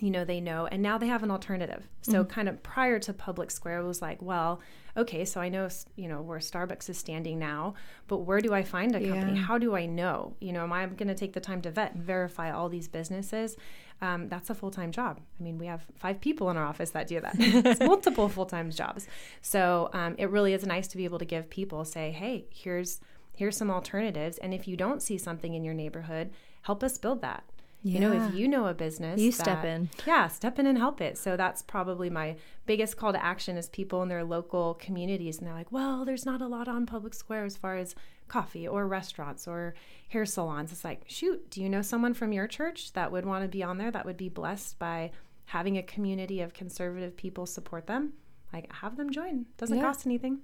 you 0.00 0.10
know 0.10 0.24
they 0.24 0.40
know 0.40 0.66
and 0.66 0.82
now 0.82 0.98
they 0.98 1.08
have 1.08 1.22
an 1.22 1.30
alternative. 1.30 1.88
So 2.02 2.24
kind 2.24 2.48
of 2.48 2.62
prior 2.62 2.98
to 3.00 3.12
public 3.12 3.50
square 3.50 3.80
it 3.80 3.86
was 3.86 4.00
like 4.00 4.22
well 4.22 4.60
okay 4.96 5.24
so 5.24 5.40
i 5.40 5.48
know 5.48 5.68
you 5.96 6.08
know 6.08 6.22
where 6.22 6.38
starbucks 6.38 6.88
is 6.88 6.98
standing 6.98 7.38
now 7.38 7.74
but 8.06 8.18
where 8.18 8.40
do 8.40 8.52
i 8.54 8.62
find 8.62 8.96
a 8.96 9.00
company? 9.00 9.34
Yeah. 9.38 9.42
how 9.42 9.58
do 9.58 9.76
i 9.76 9.86
know? 9.86 10.34
You 10.40 10.52
know 10.52 10.62
am 10.62 10.72
i 10.72 10.86
going 10.86 11.08
to 11.08 11.14
take 11.14 11.34
the 11.34 11.40
time 11.40 11.60
to 11.62 11.70
vet 11.70 11.94
and 11.94 12.02
verify 12.02 12.50
all 12.50 12.68
these 12.68 12.88
businesses? 12.88 13.56
Um, 14.00 14.28
that's 14.28 14.48
a 14.48 14.54
full-time 14.54 14.92
job. 14.92 15.20
I 15.38 15.42
mean 15.42 15.58
we 15.58 15.66
have 15.66 15.84
five 15.96 16.20
people 16.20 16.50
in 16.50 16.56
our 16.56 16.64
office 16.64 16.90
that 16.90 17.08
do 17.08 17.20
that. 17.20 17.34
It's 17.38 17.80
multiple 17.80 18.28
full-time 18.28 18.70
jobs. 18.70 19.06
So 19.40 19.90
um, 19.92 20.14
it 20.18 20.30
really 20.30 20.52
is 20.52 20.64
nice 20.64 20.86
to 20.88 20.96
be 20.96 21.04
able 21.04 21.18
to 21.18 21.24
give 21.24 21.50
people 21.50 21.84
say 21.84 22.10
hey 22.12 22.46
here's 22.50 23.00
here's 23.34 23.56
some 23.56 23.70
alternatives 23.70 24.38
and 24.38 24.54
if 24.54 24.66
you 24.66 24.76
don't 24.76 25.02
see 25.02 25.18
something 25.18 25.54
in 25.54 25.62
your 25.64 25.74
neighborhood 25.74 26.30
help 26.62 26.82
us 26.82 26.98
build 26.98 27.20
that 27.22 27.44
you 27.84 28.00
know 28.00 28.12
if 28.12 28.34
you 28.34 28.48
know 28.48 28.66
a 28.66 28.74
business 28.74 29.20
You 29.20 29.30
step 29.30 29.64
in. 29.64 29.88
yeah 30.06 30.26
step 30.26 30.58
in 30.58 30.66
and 30.66 30.76
help 30.76 31.00
it 31.00 31.16
so 31.16 31.36
that's 31.36 31.62
probably 31.62 32.10
my 32.10 32.36
biggest 32.66 32.96
call 32.96 33.12
to 33.12 33.24
action 33.24 33.56
is 33.56 33.68
people 33.68 34.02
in 34.02 34.08
their 34.08 34.24
local 34.24 34.74
communities 34.74 35.38
and 35.38 35.46
they're 35.46 35.54
like 35.54 35.70
well 35.70 36.04
there's 36.04 36.26
not 36.26 36.42
a 36.42 36.46
lot 36.48 36.66
on 36.66 36.86
public 36.86 37.14
square 37.14 37.44
as 37.44 37.56
far 37.56 37.76
as 37.76 37.94
coffee 38.26 38.66
or 38.66 38.86
restaurants 38.86 39.46
or 39.46 39.74
hair 40.08 40.26
salons 40.26 40.72
it's 40.72 40.84
like 40.84 41.02
shoot 41.06 41.48
do 41.50 41.62
you 41.62 41.68
know 41.68 41.80
someone 41.80 42.14
from 42.14 42.32
your 42.32 42.48
church 42.48 42.92
that 42.94 43.12
would 43.12 43.24
want 43.24 43.42
to 43.44 43.48
be 43.48 43.62
on 43.62 43.78
there 43.78 43.90
that 43.92 44.04
would 44.04 44.16
be 44.16 44.28
blessed 44.28 44.78
by 44.80 45.10
having 45.46 45.78
a 45.78 45.82
community 45.82 46.40
of 46.40 46.52
conservative 46.52 47.16
people 47.16 47.46
support 47.46 47.86
them 47.86 48.12
like 48.52 48.70
have 48.72 48.96
them 48.96 49.08
join 49.10 49.46
doesn't 49.56 49.76
Yeah. 49.76 49.82
cost 49.84 50.04
anything 50.04 50.40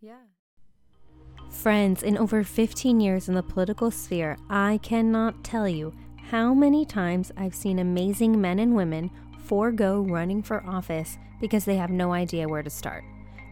Yeah. 0.00 0.16
Friends, 1.50 2.02
in 2.02 2.18
over 2.18 2.44
15 2.44 3.00
years 3.00 3.26
in 3.28 3.34
the 3.34 3.42
political 3.42 3.90
sphere, 3.90 4.36
I 4.50 4.78
cannot 4.82 5.42
tell 5.42 5.66
you 5.66 5.94
how 6.30 6.52
many 6.52 6.84
times 6.84 7.32
I've 7.38 7.54
seen 7.54 7.78
amazing 7.78 8.38
men 8.38 8.58
and 8.58 8.76
women 8.76 9.10
forego 9.38 10.02
running 10.02 10.42
for 10.42 10.62
office 10.66 11.16
because 11.40 11.64
they 11.64 11.76
have 11.76 11.88
no 11.88 12.12
idea 12.12 12.46
where 12.46 12.62
to 12.62 12.68
start. 12.68 13.02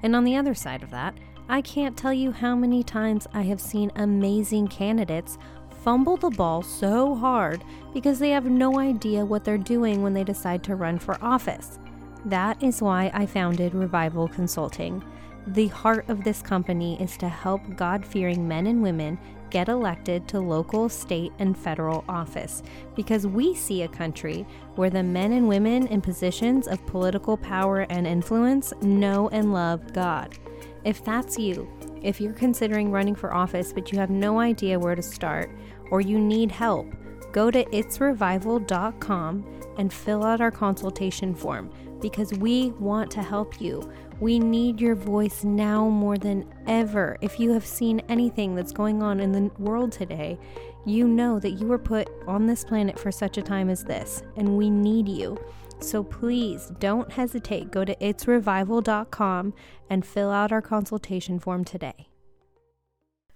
And 0.02 0.14
on 0.14 0.24
the 0.24 0.36
other 0.36 0.54
side 0.54 0.82
of 0.82 0.90
that, 0.90 1.16
I 1.48 1.62
can't 1.62 1.96
tell 1.96 2.12
you 2.12 2.32
how 2.32 2.54
many 2.54 2.82
times 2.82 3.26
I 3.32 3.42
have 3.42 3.62
seen 3.62 3.90
amazing 3.96 4.68
candidates 4.68 5.38
fumble 5.82 6.18
the 6.18 6.28
ball 6.28 6.60
so 6.60 7.14
hard 7.14 7.64
because 7.94 8.18
they 8.18 8.30
have 8.30 8.44
no 8.44 8.78
idea 8.78 9.24
what 9.24 9.42
they're 9.42 9.56
doing 9.56 10.02
when 10.02 10.12
they 10.12 10.24
decide 10.24 10.62
to 10.64 10.76
run 10.76 10.98
for 10.98 11.16
office. 11.24 11.78
That 12.26 12.62
is 12.62 12.82
why 12.82 13.10
I 13.14 13.24
founded 13.24 13.74
Revival 13.74 14.28
Consulting. 14.28 15.02
The 15.46 15.68
heart 15.68 16.10
of 16.10 16.24
this 16.24 16.42
company 16.42 17.00
is 17.00 17.16
to 17.18 17.28
help 17.30 17.62
God 17.74 18.04
fearing 18.04 18.46
men 18.46 18.66
and 18.66 18.82
women 18.82 19.18
get 19.50 19.68
elected 19.68 20.26
to 20.28 20.40
local, 20.40 20.88
state, 20.88 21.32
and 21.38 21.56
federal 21.56 22.04
office 22.08 22.62
because 22.94 23.26
we 23.26 23.54
see 23.54 23.82
a 23.82 23.88
country 23.88 24.46
where 24.74 24.90
the 24.90 25.02
men 25.02 25.32
and 25.32 25.48
women 25.48 25.86
in 25.88 26.00
positions 26.00 26.68
of 26.68 26.84
political 26.86 27.36
power 27.36 27.86
and 27.90 28.06
influence 28.06 28.72
know 28.82 29.28
and 29.30 29.52
love 29.52 29.92
God. 29.92 30.38
If 30.84 31.04
that's 31.04 31.38
you, 31.38 31.68
if 32.02 32.20
you're 32.20 32.32
considering 32.32 32.90
running 32.90 33.14
for 33.14 33.34
office 33.34 33.72
but 33.72 33.90
you 33.90 33.98
have 33.98 34.10
no 34.10 34.38
idea 34.38 34.78
where 34.78 34.94
to 34.94 35.02
start, 35.02 35.50
or 35.90 36.00
you 36.00 36.18
need 36.18 36.50
help, 36.50 36.86
go 37.32 37.50
to 37.50 37.64
itsrevival.com 37.64 39.44
and 39.78 39.92
fill 39.92 40.24
out 40.24 40.40
our 40.40 40.50
consultation 40.50 41.34
form 41.34 41.70
because 42.00 42.32
we 42.34 42.70
want 42.72 43.10
to 43.12 43.22
help 43.22 43.60
you. 43.60 43.90
We 44.20 44.38
need 44.38 44.80
your 44.80 44.94
voice 44.94 45.44
now 45.44 45.88
more 45.88 46.16
than 46.16 46.52
ever. 46.66 47.16
If 47.20 47.38
you 47.38 47.52
have 47.52 47.66
seen 47.66 48.00
anything 48.08 48.54
that's 48.54 48.72
going 48.72 49.02
on 49.02 49.20
in 49.20 49.32
the 49.32 49.50
world 49.58 49.92
today, 49.92 50.38
you 50.86 51.06
know 51.08 51.38
that 51.40 51.52
you 51.52 51.66
were 51.66 51.78
put 51.78 52.08
on 52.26 52.46
this 52.46 52.64
planet 52.64 52.98
for 52.98 53.10
such 53.10 53.36
a 53.38 53.42
time 53.42 53.68
as 53.68 53.84
this, 53.84 54.22
and 54.36 54.56
we 54.56 54.70
need 54.70 55.08
you. 55.08 55.38
So 55.80 56.02
please 56.02 56.72
don't 56.78 57.12
hesitate. 57.12 57.70
Go 57.70 57.84
to 57.84 57.94
itsrevival.com 57.96 59.54
and 59.90 60.06
fill 60.06 60.30
out 60.30 60.52
our 60.52 60.62
consultation 60.62 61.38
form 61.38 61.64
today. 61.64 62.08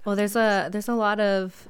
Well, 0.04 0.16
there's 0.16 0.36
a 0.36 0.68
there's 0.72 0.88
a 0.88 0.94
lot 0.94 1.20
of 1.20 1.68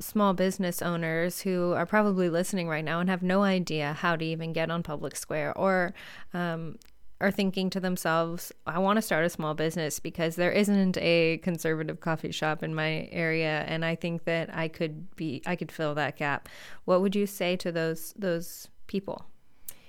small 0.00 0.32
business 0.32 0.82
owners 0.82 1.42
who 1.42 1.72
are 1.72 1.86
probably 1.86 2.28
listening 2.28 2.68
right 2.68 2.84
now 2.84 3.00
and 3.00 3.08
have 3.08 3.22
no 3.22 3.42
idea 3.42 3.92
how 3.92 4.16
to 4.16 4.24
even 4.24 4.52
get 4.52 4.70
on 4.70 4.82
public 4.82 5.14
square 5.14 5.56
or 5.56 5.94
um, 6.34 6.76
are 7.20 7.30
thinking 7.30 7.68
to 7.70 7.80
themselves, 7.80 8.50
I 8.66 8.78
want 8.78 8.96
to 8.96 9.02
start 9.02 9.26
a 9.26 9.30
small 9.30 9.54
business 9.54 10.00
because 10.00 10.36
there 10.36 10.50
isn't 10.50 10.96
a 10.98 11.38
conservative 11.38 12.00
coffee 12.00 12.32
shop 12.32 12.62
in 12.62 12.74
my 12.74 13.08
area 13.12 13.64
and 13.68 13.84
I 13.84 13.94
think 13.94 14.24
that 14.24 14.54
I 14.56 14.68
could 14.68 15.14
be 15.16 15.42
I 15.44 15.54
could 15.54 15.70
fill 15.70 15.94
that 15.96 16.16
gap. 16.16 16.48
What 16.86 17.02
would 17.02 17.14
you 17.14 17.26
say 17.26 17.56
to 17.56 17.70
those 17.70 18.14
those 18.18 18.68
people? 18.86 19.26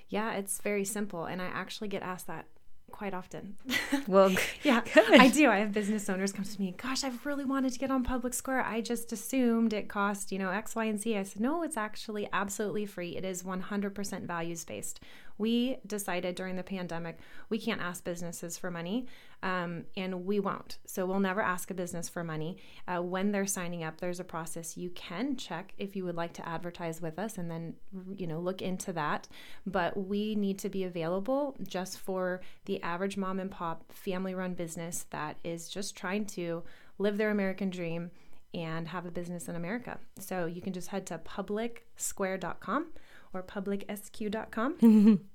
Yeah, 0.10 0.34
it's 0.34 0.60
very 0.60 0.84
simple 0.84 1.26
and 1.26 1.42
I 1.42 1.46
actually 1.46 1.88
get 1.88 2.04
asked 2.04 2.28
that 2.28 2.48
quite 2.92 3.14
often. 3.14 3.56
Well, 4.08 4.34
yeah, 4.64 4.82
good. 4.94 5.20
I 5.20 5.28
do. 5.28 5.50
I 5.50 5.58
have 5.60 5.74
business 5.74 6.10
owners 6.10 6.32
come 6.32 6.44
to 6.44 6.62
me, 6.62 6.74
gosh, 6.82 7.04
I've 7.04 7.26
really 7.26 7.46
wanted 7.46 7.74
to 7.74 7.80
get 7.80 7.92
on 7.92 8.04
Public 8.04 8.34
Square. 8.34 8.64
I 8.66 8.82
just 8.82 9.12
assumed 9.12 9.74
it 9.74 9.90
cost, 9.90 10.32
you 10.32 10.40
know, 10.40 10.50
X, 10.50 10.76
Y, 10.76 10.86
and 10.86 11.00
Z. 11.00 11.18
I 11.18 11.24
said, 11.24 11.42
no, 11.42 11.62
it's 11.62 11.78
actually 11.78 12.28
absolutely 12.34 12.86
free. 12.86 13.16
It 13.16 13.24
is 13.24 13.44
100% 13.44 14.22
values 14.24 14.66
based 14.66 15.00
we 15.42 15.78
decided 15.88 16.36
during 16.36 16.56
the 16.56 16.64
pandemic 16.64 17.18
we 17.50 17.58
can't 17.58 17.82
ask 17.82 18.04
businesses 18.04 18.58
for 18.58 18.70
money 18.70 19.08
um, 19.44 19.86
and 19.98 20.24
we 20.26 20.40
won't. 20.40 20.78
So 20.86 21.08
we'll 21.08 21.20
never 21.20 21.42
ask 21.42 21.72
a 21.72 21.74
business 21.74 22.08
for 22.08 22.24
money. 22.24 22.58
Uh, 22.88 23.02
when 23.02 23.32
they're 23.32 23.48
signing 23.48 23.84
up 23.84 24.00
there's 24.00 24.20
a 24.20 24.24
process. 24.24 24.78
You 24.78 24.92
can 24.92 25.36
check 25.36 25.74
if 25.80 25.96
you 25.96 26.06
would 26.06 26.16
like 26.16 26.34
to 26.34 26.48
advertise 26.48 27.02
with 27.02 27.18
us 27.18 27.40
and 27.40 27.50
then 27.50 27.74
you 28.16 28.28
know 28.28 28.40
look 28.40 28.62
into 28.62 28.94
that. 28.94 29.28
But 29.66 29.98
we 29.98 30.36
need 30.36 30.60
to 30.60 30.70
be 30.70 30.84
available 30.84 31.58
just 31.68 31.98
for 31.98 32.42
the 32.66 32.82
average 32.84 33.18
mom 33.18 33.40
and 33.40 33.50
pop 33.50 33.92
family 33.92 34.36
run 34.36 34.54
business 34.54 35.08
that 35.10 35.38
is 35.44 35.68
just 35.68 35.98
trying 35.98 36.26
to 36.26 36.64
live 37.00 37.18
their 37.18 37.32
american 37.32 37.72
dream 37.72 38.12
and 38.54 38.90
have 38.90 39.06
a 39.06 39.12
business 39.12 39.48
in 39.48 39.56
America. 39.56 39.98
So 40.20 40.46
you 40.46 40.62
can 40.62 40.74
just 40.74 40.90
head 40.90 41.06
to 41.08 41.18
publicsquare.com 41.18 42.88
or 43.34 43.44
publicsq.com 43.44 45.20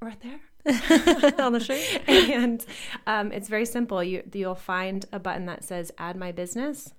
right 0.00 0.20
there 0.20 0.40
on 1.38 1.52
the 1.52 1.60
shirt. 1.60 2.08
and 2.08 2.64
um, 3.06 3.32
it's 3.32 3.48
very 3.48 3.66
simple. 3.66 4.02
You 4.02 4.22
you'll 4.32 4.54
find 4.54 5.04
a 5.12 5.18
button 5.18 5.46
that 5.46 5.64
says 5.64 5.92
"Add 5.98 6.16
my 6.16 6.32
business." 6.32 6.92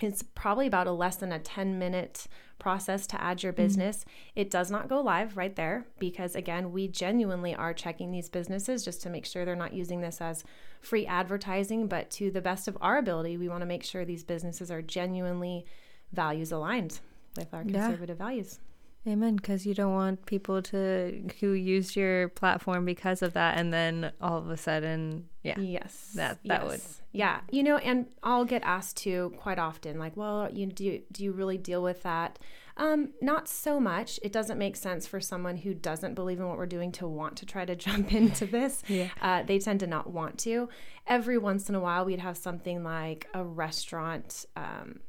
It's 0.00 0.22
probably 0.22 0.66
about 0.66 0.86
a 0.86 0.92
less 0.92 1.16
than 1.16 1.32
a 1.32 1.38
10 1.38 1.78
minute 1.78 2.26
process 2.58 3.06
to 3.08 3.22
add 3.22 3.42
your 3.42 3.52
mm-hmm. 3.52 3.62
business. 3.62 3.98
Mm-hmm. 3.98 4.40
It 4.40 4.50
does 4.50 4.70
not 4.70 4.88
go 4.88 5.00
live 5.00 5.36
right 5.36 5.54
there 5.54 5.86
because, 5.98 6.34
again, 6.34 6.72
we 6.72 6.88
genuinely 6.88 7.54
are 7.54 7.72
checking 7.72 8.10
these 8.10 8.28
businesses 8.28 8.84
just 8.84 9.02
to 9.02 9.10
make 9.10 9.24
sure 9.24 9.44
they're 9.44 9.56
not 9.56 9.72
using 9.72 10.00
this 10.00 10.20
as 10.20 10.44
free 10.80 11.06
advertising. 11.06 11.86
But 11.86 12.10
to 12.12 12.30
the 12.30 12.42
best 12.42 12.68
of 12.68 12.76
our 12.80 12.98
ability, 12.98 13.36
we 13.36 13.48
want 13.48 13.62
to 13.62 13.66
make 13.66 13.84
sure 13.84 14.04
these 14.04 14.24
businesses 14.24 14.70
are 14.70 14.82
genuinely 14.82 15.64
values 16.12 16.52
aligned 16.52 17.00
with 17.36 17.52
our 17.54 17.62
conservative 17.62 18.18
yeah. 18.18 18.24
values. 18.24 18.58
Amen. 19.06 19.36
Because 19.36 19.64
you 19.64 19.74
don't 19.74 19.92
want 19.92 20.26
people 20.26 20.60
to 20.62 21.30
who 21.40 21.52
use 21.52 21.94
your 21.94 22.28
platform 22.28 22.84
because 22.84 23.22
of 23.22 23.34
that, 23.34 23.56
and 23.56 23.72
then 23.72 24.12
all 24.20 24.38
of 24.38 24.50
a 24.50 24.56
sudden, 24.56 25.28
yeah, 25.42 25.58
yes, 25.60 26.12
that 26.16 26.38
that 26.44 26.62
yes. 26.62 26.70
would, 26.70 26.80
yeah, 27.12 27.40
you 27.50 27.62
know. 27.62 27.76
And 27.76 28.06
I'll 28.22 28.44
get 28.44 28.62
asked 28.64 28.96
to 28.98 29.32
quite 29.38 29.58
often, 29.58 29.98
like, 29.98 30.16
well, 30.16 30.48
you 30.52 30.66
do 30.66 31.00
do 31.12 31.22
you 31.22 31.32
really 31.32 31.58
deal 31.58 31.82
with 31.82 32.02
that? 32.02 32.38
Um, 32.78 33.10
not 33.22 33.48
so 33.48 33.80
much. 33.80 34.20
It 34.22 34.32
doesn't 34.32 34.58
make 34.58 34.76
sense 34.76 35.06
for 35.06 35.18
someone 35.18 35.56
who 35.56 35.72
doesn't 35.72 36.14
believe 36.14 36.40
in 36.40 36.46
what 36.46 36.58
we're 36.58 36.66
doing 36.66 36.92
to 36.92 37.06
want 37.06 37.36
to 37.38 37.46
try 37.46 37.64
to 37.64 37.74
jump 37.86 38.12
into 38.12 38.44
this. 38.44 38.82
yeah. 38.88 39.08
Uh, 39.20 39.42
they 39.42 39.58
tend 39.58 39.80
to 39.80 39.86
not 39.86 40.10
want 40.10 40.38
to. 40.40 40.68
Every 41.06 41.38
once 41.38 41.68
in 41.68 41.74
a 41.74 41.80
while, 41.80 42.04
we'd 42.04 42.18
have 42.18 42.36
something 42.36 42.82
like 42.82 43.28
a 43.32 43.44
restaurant. 43.44 44.44
Um, 44.56 45.00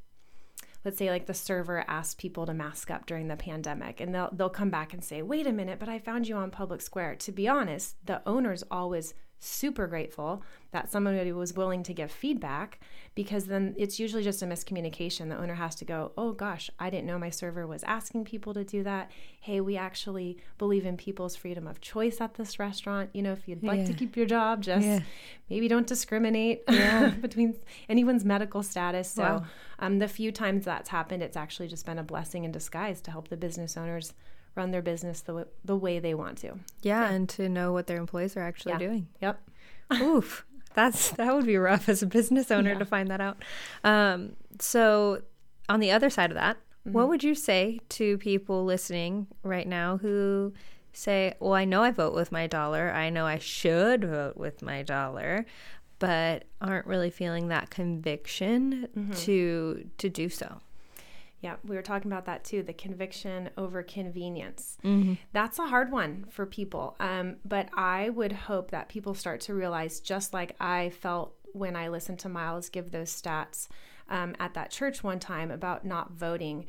let's 0.88 1.00
say 1.00 1.10
like 1.10 1.25
the 1.25 1.34
server 1.34 1.84
asked 1.89 2.17
people 2.17 2.46
to 2.46 2.53
mask 2.53 2.89
up 2.89 3.06
during 3.06 3.27
the 3.27 3.36
pandemic 3.36 4.00
and 4.00 4.15
they'll 4.15 4.29
they'll 4.32 4.50
come 4.50 4.70
back 4.70 4.94
and 4.94 5.03
say, 5.03 5.22
"Wait 5.22 5.46
a 5.46 5.51
minute, 5.51 5.79
but 5.79 5.89
I 5.89 6.00
found 6.00 6.29
you 6.29 6.38
on 6.38 6.50
public 6.50 6.79
square." 6.79 7.13
To 7.13 7.32
be 7.34 7.46
honest, 7.46 7.98
the 8.06 8.22
owners 8.25 8.63
always 8.72 9.13
super 9.39 9.88
grateful 9.88 10.41
that 10.72 10.91
somebody 10.91 11.32
was 11.32 11.53
willing 11.53 11.84
to 11.84 11.94
give 11.94 12.12
feedback 12.12 12.79
because 13.15 13.46
then 13.46 13.74
it's 13.77 14.00
usually 14.00 14.24
just 14.24 14.41
a 14.41 14.46
miscommunication. 14.46 15.29
The 15.29 15.38
owner 15.38 15.56
has 15.56 15.75
to 15.75 15.86
go, 15.86 16.12
Oh 16.17 16.34
gosh, 16.34 16.70
I 16.79 16.89
didn't 16.89 17.06
know 17.06 17.17
my 17.17 17.29
server 17.29 17.65
was 17.65 17.84
asking 17.84 18.25
people 18.25 18.53
to 18.53 18.63
do 18.63 18.84
that. 18.84 19.12
Hey, 19.39 19.62
we 19.62 19.77
actually 19.77 20.38
believe 20.58 20.86
in 20.86 20.98
people's 20.98 21.36
freedom 21.36 21.67
of 21.67 21.82
choice 21.82 22.20
at 22.20 22.36
this 22.36 22.60
restaurant. 22.60 23.10
You 23.13 23.22
know, 23.22 23.32
if 23.32 23.48
you'd 23.48 23.63
like 23.63 23.79
yeah. 23.79 23.86
to 23.86 23.94
keep 23.94 24.17
your 24.17 24.25
job, 24.25 24.62
just 24.62 24.86
yeah. 24.86 25.00
maybe 25.50 25.67
don't 25.67 25.88
discriminate 25.88 26.63
yeah. 26.70 27.10
between 27.10 27.56
anyone's 27.89 28.25
medical 28.25 28.62
status. 28.63 29.10
So, 29.10 29.24
wow. 29.24 29.46
um, 29.79 30.00
the 30.00 30.08
few 30.08 30.32
times 30.32 30.65
that's 30.65 30.89
happened, 30.89 31.24
it's 31.24 31.38
actually 31.38 31.67
just 31.67 31.86
been 31.86 32.00
a 32.00 32.03
blessing 32.03 32.44
in 32.44 32.51
disguise 32.51 33.01
to 33.01 33.12
help 33.12 33.29
the 33.29 33.38
business 33.38 33.77
owners 33.77 34.13
run 34.57 34.71
their 34.71 34.81
business 34.81 35.21
the, 35.21 35.33
w- 35.33 35.47
the 35.63 35.75
way 35.75 35.99
they 35.99 36.13
want 36.13 36.39
to. 36.39 36.59
Yeah, 36.81 37.09
and 37.09 37.29
to 37.29 37.47
know 37.47 37.71
what 37.71 37.87
their 37.87 37.97
employees 37.97 38.35
are 38.35 38.41
actually 38.41 38.73
yeah. 38.73 38.79
doing. 38.79 39.07
Yep. 39.21 39.41
Oof. 40.01 40.45
That's 40.73 41.11
that 41.11 41.33
would 41.33 41.45
be 41.45 41.57
rough 41.57 41.89
as 41.89 42.03
a 42.03 42.05
business 42.07 42.51
owner 42.51 42.73
yeah. 42.73 42.79
to 42.79 42.85
find 42.85 43.09
that 43.09 43.21
out. 43.21 43.43
Um, 43.83 44.33
so 44.59 45.21
on 45.69 45.79
the 45.79 45.91
other 45.91 46.09
side 46.09 46.29
of 46.29 46.35
that, 46.35 46.57
mm-hmm. 46.57 46.91
what 46.91 47.07
would 47.07 47.23
you 47.23 47.33
say 47.33 47.79
to 47.89 48.17
people 48.19 48.63
listening 48.63 49.27
right 49.41 49.67
now 49.67 49.97
who 49.97 50.53
say, 50.93 51.33
"Well, 51.39 51.53
I 51.53 51.65
know 51.65 51.81
I 51.81 51.91
vote 51.91 52.13
with 52.13 52.31
my 52.31 52.45
dollar. 52.45 52.91
I 52.91 53.09
know 53.09 53.25
I 53.25 53.39
should 53.39 54.03
vote 54.03 54.37
with 54.37 54.61
my 54.61 54.83
dollar." 54.83 55.45
but 55.99 56.43
aren't 56.61 56.85
really 56.85 57.09
feeling 57.09 57.47
that 57.47 57.69
conviction 57.69 58.87
mm-hmm. 58.95 59.11
to 59.13 59.89
to 59.97 60.09
do 60.09 60.29
so. 60.29 60.59
Yeah, 61.41 61.58
we 61.63 61.75
were 61.75 61.84
talking 61.84 62.12
about 62.12 62.25
that 62.25 62.44
too 62.44 62.63
the 62.63 62.74
conviction 62.74 63.50
over 63.58 63.84
convenience. 63.84 64.77
Mm-hmm. 64.84 65.13
That's 65.34 65.60
a 65.60 65.67
hard 65.67 65.91
one 65.91 66.25
for 66.29 66.46
people. 66.46 66.96
Um, 67.00 67.38
but 67.46 67.70
I 67.74 68.10
would 68.10 68.32
hope 68.32 68.72
that 68.72 68.89
people 68.89 69.13
start 69.13 69.41
to 69.41 69.53
realize, 69.53 70.00
just 70.00 70.34
like 70.34 70.56
I 70.60 70.89
felt 70.89 71.36
when 71.53 71.75
I 71.75 71.89
listened 71.89 72.20
to 72.20 72.29
Miles 72.29 72.70
give 72.70 72.91
those 72.91 73.10
stats 73.10 73.67
um, 74.10 74.36
at 74.39 74.53
that 74.56 74.72
church 74.72 75.03
one 75.03 75.20
time 75.20 75.51
about 75.51 75.86
not 75.86 76.12
voting, 76.12 76.65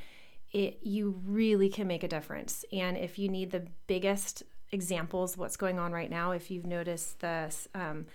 it, 0.52 0.78
you 0.82 1.20
really 1.24 1.68
can 1.68 1.86
make 1.86 2.02
a 2.02 2.08
difference. 2.08 2.64
And 2.72 2.96
if 2.96 3.18
you 3.18 3.28
need 3.28 3.50
the 3.50 3.66
biggest 3.86 4.42
examples, 4.70 5.36
what's 5.36 5.56
going 5.56 5.78
on 5.78 5.92
right 5.92 6.10
now, 6.10 6.32
if 6.32 6.50
you've 6.50 6.66
noticed 6.66 7.20
this. 7.20 7.68
Um, 7.74 8.06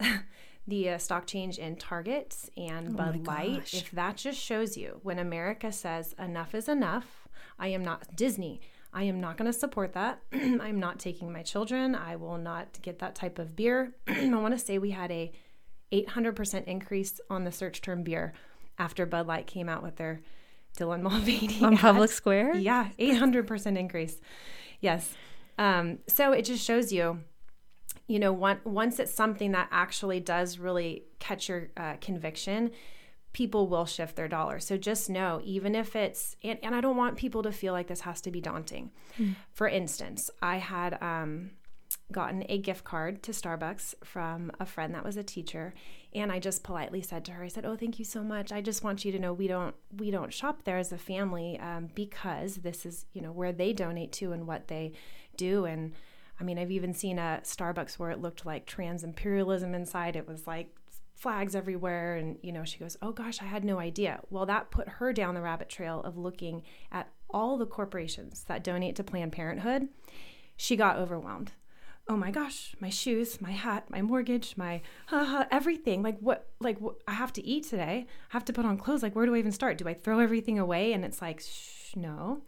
the 0.66 0.90
uh, 0.90 0.98
stock 0.98 1.26
change 1.26 1.58
in 1.58 1.76
Target 1.76 2.36
and 2.56 2.90
oh 2.90 2.92
Bud 2.92 3.26
Light, 3.26 3.74
if 3.74 3.90
that 3.92 4.16
just 4.16 4.38
shows 4.38 4.76
you 4.76 5.00
when 5.02 5.18
America 5.18 5.72
says 5.72 6.14
enough 6.18 6.54
is 6.54 6.68
enough, 6.68 7.28
I 7.58 7.68
am 7.68 7.84
not 7.84 8.16
Disney. 8.16 8.60
I 8.94 9.04
am 9.04 9.20
not 9.20 9.36
going 9.38 9.50
to 9.50 9.58
support 9.58 9.94
that. 9.94 10.20
I'm 10.32 10.78
not 10.78 10.98
taking 10.98 11.32
my 11.32 11.42
children. 11.42 11.94
I 11.94 12.16
will 12.16 12.38
not 12.38 12.80
get 12.82 12.98
that 12.98 13.14
type 13.14 13.38
of 13.38 13.56
beer. 13.56 13.94
I 14.06 14.28
want 14.28 14.54
to 14.54 14.58
say 14.58 14.78
we 14.78 14.90
had 14.90 15.10
a 15.10 15.32
800% 15.92 16.64
increase 16.64 17.20
on 17.30 17.44
the 17.44 17.52
search 17.52 17.80
term 17.80 18.02
beer 18.02 18.32
after 18.78 19.06
Bud 19.06 19.26
Light 19.26 19.46
came 19.46 19.68
out 19.68 19.82
with 19.82 19.96
their 19.96 20.20
Dylan 20.78 21.02
Mulvaney 21.02 21.62
on 21.62 21.74
ad. 21.74 21.80
Public 21.80 22.10
Square. 22.10 22.56
Yeah, 22.56 22.88
800% 22.98 23.78
increase. 23.78 24.20
Yes. 24.80 25.14
Um, 25.58 25.98
so 26.08 26.32
it 26.32 26.42
just 26.42 26.64
shows 26.64 26.92
you, 26.92 27.20
you 28.12 28.18
know, 28.18 28.30
one, 28.30 28.60
once 28.64 28.98
it's 28.98 29.14
something 29.14 29.52
that 29.52 29.68
actually 29.70 30.20
does 30.20 30.58
really 30.58 31.04
catch 31.18 31.48
your 31.48 31.70
uh, 31.78 31.94
conviction, 32.02 32.70
people 33.32 33.68
will 33.68 33.86
shift 33.86 34.16
their 34.16 34.28
dollars. 34.28 34.66
So 34.66 34.76
just 34.76 35.08
know, 35.08 35.40
even 35.42 35.74
if 35.74 35.96
it's, 35.96 36.36
and, 36.44 36.58
and 36.62 36.74
I 36.74 36.82
don't 36.82 36.98
want 36.98 37.16
people 37.16 37.42
to 37.42 37.50
feel 37.50 37.72
like 37.72 37.86
this 37.86 38.02
has 38.02 38.20
to 38.20 38.30
be 38.30 38.38
daunting. 38.38 38.90
Mm. 39.18 39.36
For 39.54 39.66
instance, 39.66 40.28
I 40.42 40.58
had 40.58 41.02
um, 41.02 41.52
gotten 42.12 42.44
a 42.50 42.58
gift 42.58 42.84
card 42.84 43.22
to 43.22 43.32
Starbucks 43.32 43.94
from 44.04 44.52
a 44.60 44.66
friend 44.66 44.94
that 44.94 45.06
was 45.06 45.16
a 45.16 45.22
teacher, 45.22 45.72
and 46.14 46.30
I 46.30 46.38
just 46.38 46.62
politely 46.62 47.00
said 47.00 47.24
to 47.24 47.32
her, 47.32 47.42
I 47.42 47.48
said, 47.48 47.64
"Oh, 47.64 47.76
thank 47.76 47.98
you 47.98 48.04
so 48.04 48.22
much. 48.22 48.52
I 48.52 48.60
just 48.60 48.84
want 48.84 49.06
you 49.06 49.12
to 49.12 49.18
know 49.18 49.32
we 49.32 49.48
don't 49.48 49.74
we 49.96 50.10
don't 50.10 50.34
shop 50.34 50.64
there 50.64 50.76
as 50.76 50.92
a 50.92 50.98
family 50.98 51.58
um, 51.60 51.88
because 51.94 52.56
this 52.56 52.84
is 52.84 53.06
you 53.14 53.22
know 53.22 53.32
where 53.32 53.52
they 53.52 53.72
donate 53.72 54.12
to 54.12 54.32
and 54.32 54.46
what 54.46 54.68
they 54.68 54.92
do 55.34 55.64
and." 55.64 55.92
I 56.40 56.44
mean, 56.44 56.58
I've 56.58 56.70
even 56.70 56.94
seen 56.94 57.18
a 57.18 57.40
Starbucks 57.44 57.98
where 57.98 58.10
it 58.10 58.20
looked 58.20 58.44
like 58.44 58.66
trans 58.66 59.04
imperialism 59.04 59.74
inside. 59.74 60.16
It 60.16 60.26
was 60.26 60.46
like 60.46 60.74
flags 61.22 61.54
everywhere 61.54 62.16
and 62.16 62.36
you 62.42 62.50
know 62.50 62.64
she 62.64 62.80
goes 62.80 62.96
oh 63.00 63.12
gosh 63.12 63.40
i 63.40 63.44
had 63.44 63.64
no 63.64 63.78
idea. 63.78 64.20
Well 64.28 64.44
that 64.46 64.72
put 64.72 64.88
her 64.88 65.12
down 65.12 65.34
the 65.34 65.40
rabbit 65.40 65.68
trail 65.68 66.02
of 66.02 66.18
looking 66.18 66.64
at 66.90 67.10
all 67.30 67.56
the 67.56 67.64
corporations 67.64 68.44
that 68.48 68.64
donate 68.64 68.96
to 68.96 69.04
planned 69.04 69.30
parenthood. 69.30 69.88
She 70.56 70.74
got 70.74 70.96
overwhelmed. 70.96 71.52
Oh 72.08 72.16
my 72.16 72.32
gosh 72.32 72.74
my 72.80 72.90
shoes 72.90 73.40
my 73.40 73.52
hat 73.52 73.88
my 73.88 74.02
mortgage 74.02 74.56
my 74.56 74.82
uh, 75.12 75.44
everything. 75.52 76.02
Like 76.02 76.18
what 76.18 76.50
like 76.58 76.80
what, 76.80 76.96
i 77.06 77.12
have 77.12 77.32
to 77.34 77.46
eat 77.46 77.68
today. 77.68 78.06
I 78.08 78.32
have 78.32 78.44
to 78.46 78.52
put 78.52 78.64
on 78.64 78.76
clothes. 78.76 79.04
Like 79.04 79.14
where 79.14 79.26
do 79.26 79.36
i 79.36 79.38
even 79.38 79.52
start? 79.52 79.78
Do 79.78 79.86
i 79.86 79.94
throw 79.94 80.18
everything 80.18 80.58
away? 80.58 80.92
And 80.92 81.04
it's 81.04 81.22
like 81.22 81.40
shh, 81.40 81.94
no. 81.94 82.42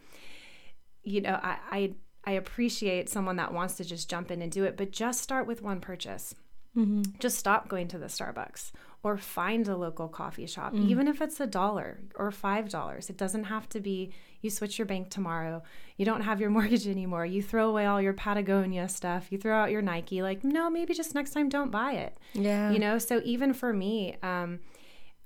You 1.04 1.20
know 1.20 1.38
I, 1.40 1.58
I 1.70 1.94
i 2.26 2.32
appreciate 2.32 3.08
someone 3.08 3.36
that 3.36 3.52
wants 3.52 3.76
to 3.76 3.84
just 3.84 4.08
jump 4.08 4.30
in 4.30 4.42
and 4.42 4.52
do 4.52 4.64
it 4.64 4.76
but 4.76 4.90
just 4.90 5.20
start 5.20 5.46
with 5.46 5.62
one 5.62 5.80
purchase 5.80 6.34
Mm-hmm. 6.76 7.02
Just 7.20 7.38
stop 7.38 7.68
going 7.68 7.88
to 7.88 7.98
the 7.98 8.06
Starbucks 8.06 8.72
or 9.02 9.16
find 9.16 9.68
a 9.68 9.76
local 9.76 10.08
coffee 10.08 10.46
shop, 10.46 10.72
mm. 10.72 10.88
even 10.88 11.06
if 11.06 11.20
it's 11.20 11.38
a 11.38 11.46
dollar 11.46 12.00
or 12.16 12.30
five 12.30 12.68
dollars. 12.68 13.10
It 13.10 13.16
doesn't 13.16 13.44
have 13.44 13.68
to 13.70 13.80
be 13.80 14.12
you 14.40 14.50
switch 14.50 14.78
your 14.78 14.86
bank 14.86 15.08
tomorrow, 15.08 15.62
you 15.96 16.04
don't 16.04 16.22
have 16.22 16.40
your 16.40 16.50
mortgage 16.58 16.88
anymore, 16.88 17.24
you 17.26 17.42
throw 17.42 17.68
away 17.68 17.86
all 17.86 18.00
your 18.00 18.12
Patagonia 18.12 18.88
stuff, 18.88 19.28
you 19.30 19.38
throw 19.38 19.56
out 19.56 19.70
your 19.70 19.82
Nike. 19.82 20.22
Like, 20.22 20.42
no, 20.42 20.68
maybe 20.68 20.94
just 20.94 21.14
next 21.14 21.30
time 21.30 21.48
don't 21.48 21.70
buy 21.70 21.92
it. 21.92 22.16
Yeah. 22.32 22.72
You 22.72 22.78
know, 22.78 22.98
so 22.98 23.20
even 23.24 23.54
for 23.54 23.72
me, 23.72 24.16
um, 24.22 24.58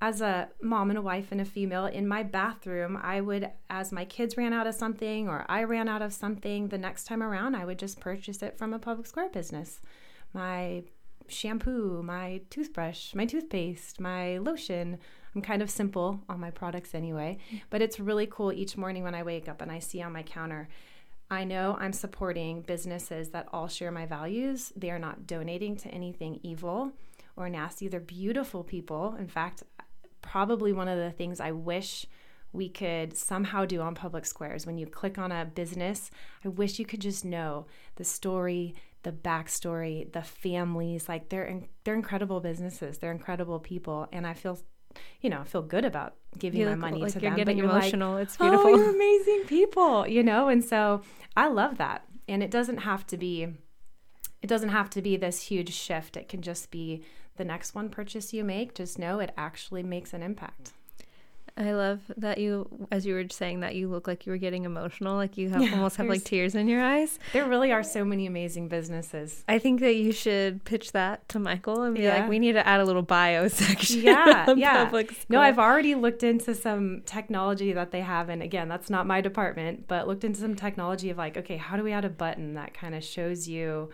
as 0.00 0.20
a 0.20 0.48
mom 0.62 0.90
and 0.90 0.98
a 0.98 1.02
wife 1.02 1.32
and 1.32 1.40
a 1.40 1.44
female 1.44 1.86
in 1.86 2.06
my 2.06 2.22
bathroom, 2.22 2.98
I 3.02 3.20
would, 3.20 3.50
as 3.68 3.90
my 3.90 4.04
kids 4.04 4.36
ran 4.36 4.52
out 4.52 4.66
of 4.66 4.74
something 4.74 5.28
or 5.28 5.44
I 5.48 5.64
ran 5.64 5.88
out 5.88 6.02
of 6.02 6.12
something, 6.12 6.68
the 6.68 6.78
next 6.78 7.04
time 7.04 7.22
around, 7.22 7.56
I 7.56 7.64
would 7.64 7.78
just 7.78 7.98
purchase 7.98 8.42
it 8.42 8.56
from 8.56 8.72
a 8.72 8.78
public 8.78 9.06
square 9.06 9.28
business. 9.28 9.80
My 10.32 10.84
shampoo, 11.26 12.02
my 12.02 12.42
toothbrush, 12.48 13.14
my 13.14 13.26
toothpaste, 13.26 14.00
my 14.00 14.38
lotion. 14.38 14.98
I'm 15.34 15.42
kind 15.42 15.62
of 15.62 15.70
simple 15.70 16.20
on 16.28 16.40
my 16.40 16.50
products 16.50 16.94
anyway, 16.94 17.38
but 17.68 17.82
it's 17.82 18.00
really 18.00 18.26
cool 18.26 18.52
each 18.52 18.76
morning 18.76 19.02
when 19.02 19.14
I 19.14 19.22
wake 19.22 19.48
up 19.48 19.60
and 19.60 19.70
I 19.70 19.78
see 19.78 20.00
on 20.00 20.12
my 20.12 20.22
counter. 20.22 20.68
I 21.30 21.44
know 21.44 21.76
I'm 21.78 21.92
supporting 21.92 22.62
businesses 22.62 23.30
that 23.30 23.48
all 23.52 23.68
share 23.68 23.90
my 23.90 24.06
values. 24.06 24.72
They 24.74 24.90
are 24.90 24.98
not 24.98 25.26
donating 25.26 25.76
to 25.78 25.88
anything 25.88 26.40
evil 26.42 26.92
or 27.36 27.50
nasty. 27.50 27.88
They're 27.88 28.00
beautiful 28.00 28.64
people. 28.64 29.14
In 29.18 29.28
fact, 29.28 29.62
probably 30.22 30.72
one 30.72 30.88
of 30.88 30.98
the 30.98 31.10
things 31.10 31.40
I 31.40 31.52
wish 31.52 32.06
we 32.52 32.68
could 32.68 33.16
somehow 33.16 33.64
do 33.64 33.80
on 33.80 33.94
public 33.94 34.24
squares 34.24 34.66
when 34.66 34.78
you 34.78 34.86
click 34.86 35.18
on 35.18 35.30
a 35.30 35.44
business 35.44 36.10
i 36.46 36.48
wish 36.48 36.78
you 36.78 36.86
could 36.86 36.98
just 36.98 37.22
know 37.22 37.66
the 37.96 38.04
story 38.04 38.74
the 39.02 39.12
backstory, 39.12 40.10
the 40.12 40.22
families. 40.22 41.08
Like 41.08 41.28
they're 41.28 41.62
they're 41.84 41.94
incredible 41.94 42.40
businesses. 42.40 42.98
They're 42.98 43.12
incredible 43.12 43.58
people, 43.58 44.08
and 44.12 44.26
I 44.26 44.34
feel, 44.34 44.58
you 45.20 45.30
know, 45.30 45.40
I 45.40 45.44
feel 45.44 45.62
good 45.62 45.84
about 45.84 46.14
giving 46.36 46.64
my 46.64 46.74
money 46.74 47.00
like 47.00 47.12
to 47.12 47.20
you're 47.20 47.30
them. 47.30 47.38
Getting 47.38 47.58
you're 47.58 47.70
emotional. 47.70 48.14
Like, 48.14 48.24
it's 48.24 48.36
beautiful. 48.36 48.66
Oh, 48.66 48.76
you're 48.76 48.90
amazing 48.94 49.44
people, 49.46 50.06
you 50.06 50.22
know. 50.22 50.48
And 50.48 50.64
so 50.64 51.02
I 51.36 51.48
love 51.48 51.78
that. 51.78 52.04
And 52.26 52.42
it 52.42 52.50
doesn't 52.50 52.78
have 52.78 53.06
to 53.08 53.16
be. 53.16 53.48
It 54.40 54.46
doesn't 54.46 54.68
have 54.68 54.88
to 54.90 55.02
be 55.02 55.16
this 55.16 55.42
huge 55.42 55.72
shift. 55.72 56.16
It 56.16 56.28
can 56.28 56.42
just 56.42 56.70
be 56.70 57.02
the 57.38 57.44
next 57.44 57.74
one 57.74 57.88
purchase 57.88 58.32
you 58.32 58.44
make. 58.44 58.74
Just 58.74 58.98
know 58.98 59.20
it 59.20 59.32
actually 59.36 59.82
makes 59.82 60.12
an 60.12 60.22
impact. 60.22 60.72
I 61.58 61.72
love 61.72 62.00
that 62.16 62.38
you, 62.38 62.86
as 62.92 63.04
you 63.04 63.14
were 63.14 63.24
saying 63.28 63.60
that, 63.60 63.74
you 63.74 63.88
look 63.88 64.06
like 64.06 64.26
you 64.26 64.32
were 64.32 64.38
getting 64.38 64.64
emotional, 64.64 65.16
like 65.16 65.36
you 65.36 65.48
have, 65.48 65.60
yeah, 65.60 65.72
almost 65.72 65.96
have 65.96 66.06
like 66.06 66.22
tears 66.22 66.54
in 66.54 66.68
your 66.68 66.80
eyes. 66.80 67.18
There 67.32 67.44
really 67.46 67.72
are 67.72 67.82
so 67.82 68.04
many 68.04 68.26
amazing 68.26 68.68
businesses. 68.68 69.42
I 69.48 69.58
think 69.58 69.80
that 69.80 69.96
you 69.96 70.12
should 70.12 70.62
pitch 70.64 70.92
that 70.92 71.28
to 71.30 71.40
Michael 71.40 71.82
and 71.82 71.96
be 71.96 72.02
yeah. 72.02 72.20
like, 72.20 72.28
we 72.28 72.38
need 72.38 72.52
to 72.52 72.64
add 72.64 72.78
a 72.80 72.84
little 72.84 73.02
bio 73.02 73.48
section. 73.48 74.02
Yeah, 74.02 74.54
yeah. 74.56 75.02
No, 75.28 75.40
I've 75.40 75.58
already 75.58 75.96
looked 75.96 76.22
into 76.22 76.54
some 76.54 77.02
technology 77.06 77.72
that 77.72 77.90
they 77.90 78.02
have, 78.02 78.28
and 78.28 78.40
again, 78.40 78.68
that's 78.68 78.88
not 78.88 79.08
my 79.08 79.20
department, 79.20 79.88
but 79.88 80.06
looked 80.06 80.22
into 80.22 80.38
some 80.40 80.54
technology 80.54 81.10
of 81.10 81.18
like, 81.18 81.36
okay, 81.36 81.56
how 81.56 81.76
do 81.76 81.82
we 81.82 81.90
add 81.90 82.04
a 82.04 82.10
button 82.10 82.54
that 82.54 82.72
kind 82.72 82.94
of 82.94 83.02
shows 83.02 83.48
you 83.48 83.90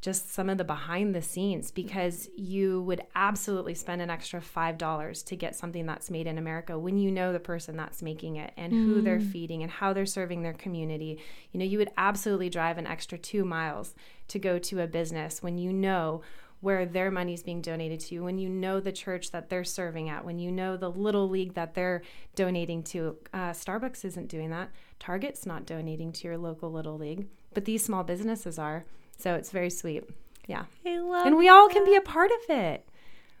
just 0.00 0.32
some 0.32 0.48
of 0.48 0.58
the 0.58 0.64
behind 0.64 1.14
the 1.14 1.22
scenes 1.22 1.70
because 1.72 2.28
you 2.36 2.82
would 2.82 3.02
absolutely 3.16 3.74
spend 3.74 4.00
an 4.00 4.10
extra 4.10 4.40
$5 4.40 5.24
to 5.24 5.36
get 5.36 5.56
something 5.56 5.86
that's 5.86 6.10
made 6.10 6.28
in 6.28 6.38
America 6.38 6.78
when 6.78 6.98
you 6.98 7.10
know 7.10 7.32
the 7.32 7.40
person 7.40 7.76
that's 7.76 8.00
making 8.00 8.36
it 8.36 8.52
and 8.56 8.72
mm. 8.72 8.86
who 8.86 9.02
they're 9.02 9.18
mm. 9.18 9.32
feeding 9.32 9.62
and 9.62 9.72
how 9.72 9.92
they're 9.92 10.06
serving 10.06 10.42
their 10.42 10.52
community. 10.52 11.20
You 11.50 11.58
know, 11.58 11.66
you 11.66 11.78
would 11.78 11.90
absolutely 11.96 12.48
drive 12.48 12.78
an 12.78 12.86
extra 12.86 13.18
2 13.18 13.44
miles 13.44 13.94
to 14.28 14.38
go 14.38 14.58
to 14.60 14.82
a 14.82 14.86
business 14.86 15.42
when 15.42 15.58
you 15.58 15.72
know 15.72 16.22
where 16.60 16.86
their 16.86 17.10
money 17.10 17.34
is 17.34 17.42
being 17.42 17.62
donated 17.62 18.00
to, 18.00 18.20
when 18.20 18.38
you 18.38 18.48
know 18.48 18.80
the 18.80 18.90
church 18.90 19.30
that 19.30 19.48
they're 19.48 19.64
serving 19.64 20.08
at, 20.08 20.24
when 20.24 20.38
you 20.38 20.50
know 20.50 20.76
the 20.76 20.90
little 20.90 21.28
league 21.28 21.54
that 21.54 21.74
they're 21.74 22.02
donating 22.34 22.82
to. 22.82 23.16
Uh, 23.32 23.50
Starbucks 23.50 24.04
isn't 24.04 24.28
doing 24.28 24.50
that. 24.50 24.70
Target's 24.98 25.46
not 25.46 25.66
donating 25.66 26.10
to 26.12 26.26
your 26.26 26.36
local 26.36 26.70
little 26.70 26.98
league, 26.98 27.28
but 27.54 27.64
these 27.64 27.84
small 27.84 28.02
businesses 28.02 28.58
are. 28.58 28.84
So 29.18 29.34
it's 29.34 29.50
very 29.50 29.70
sweet. 29.70 30.04
Yeah. 30.46 30.64
I 30.86 30.98
love 30.98 31.26
And 31.26 31.36
we 31.36 31.48
all 31.48 31.68
can 31.68 31.84
be 31.84 31.96
a 31.96 32.00
part 32.00 32.30
of 32.30 32.56
it. 32.56 32.88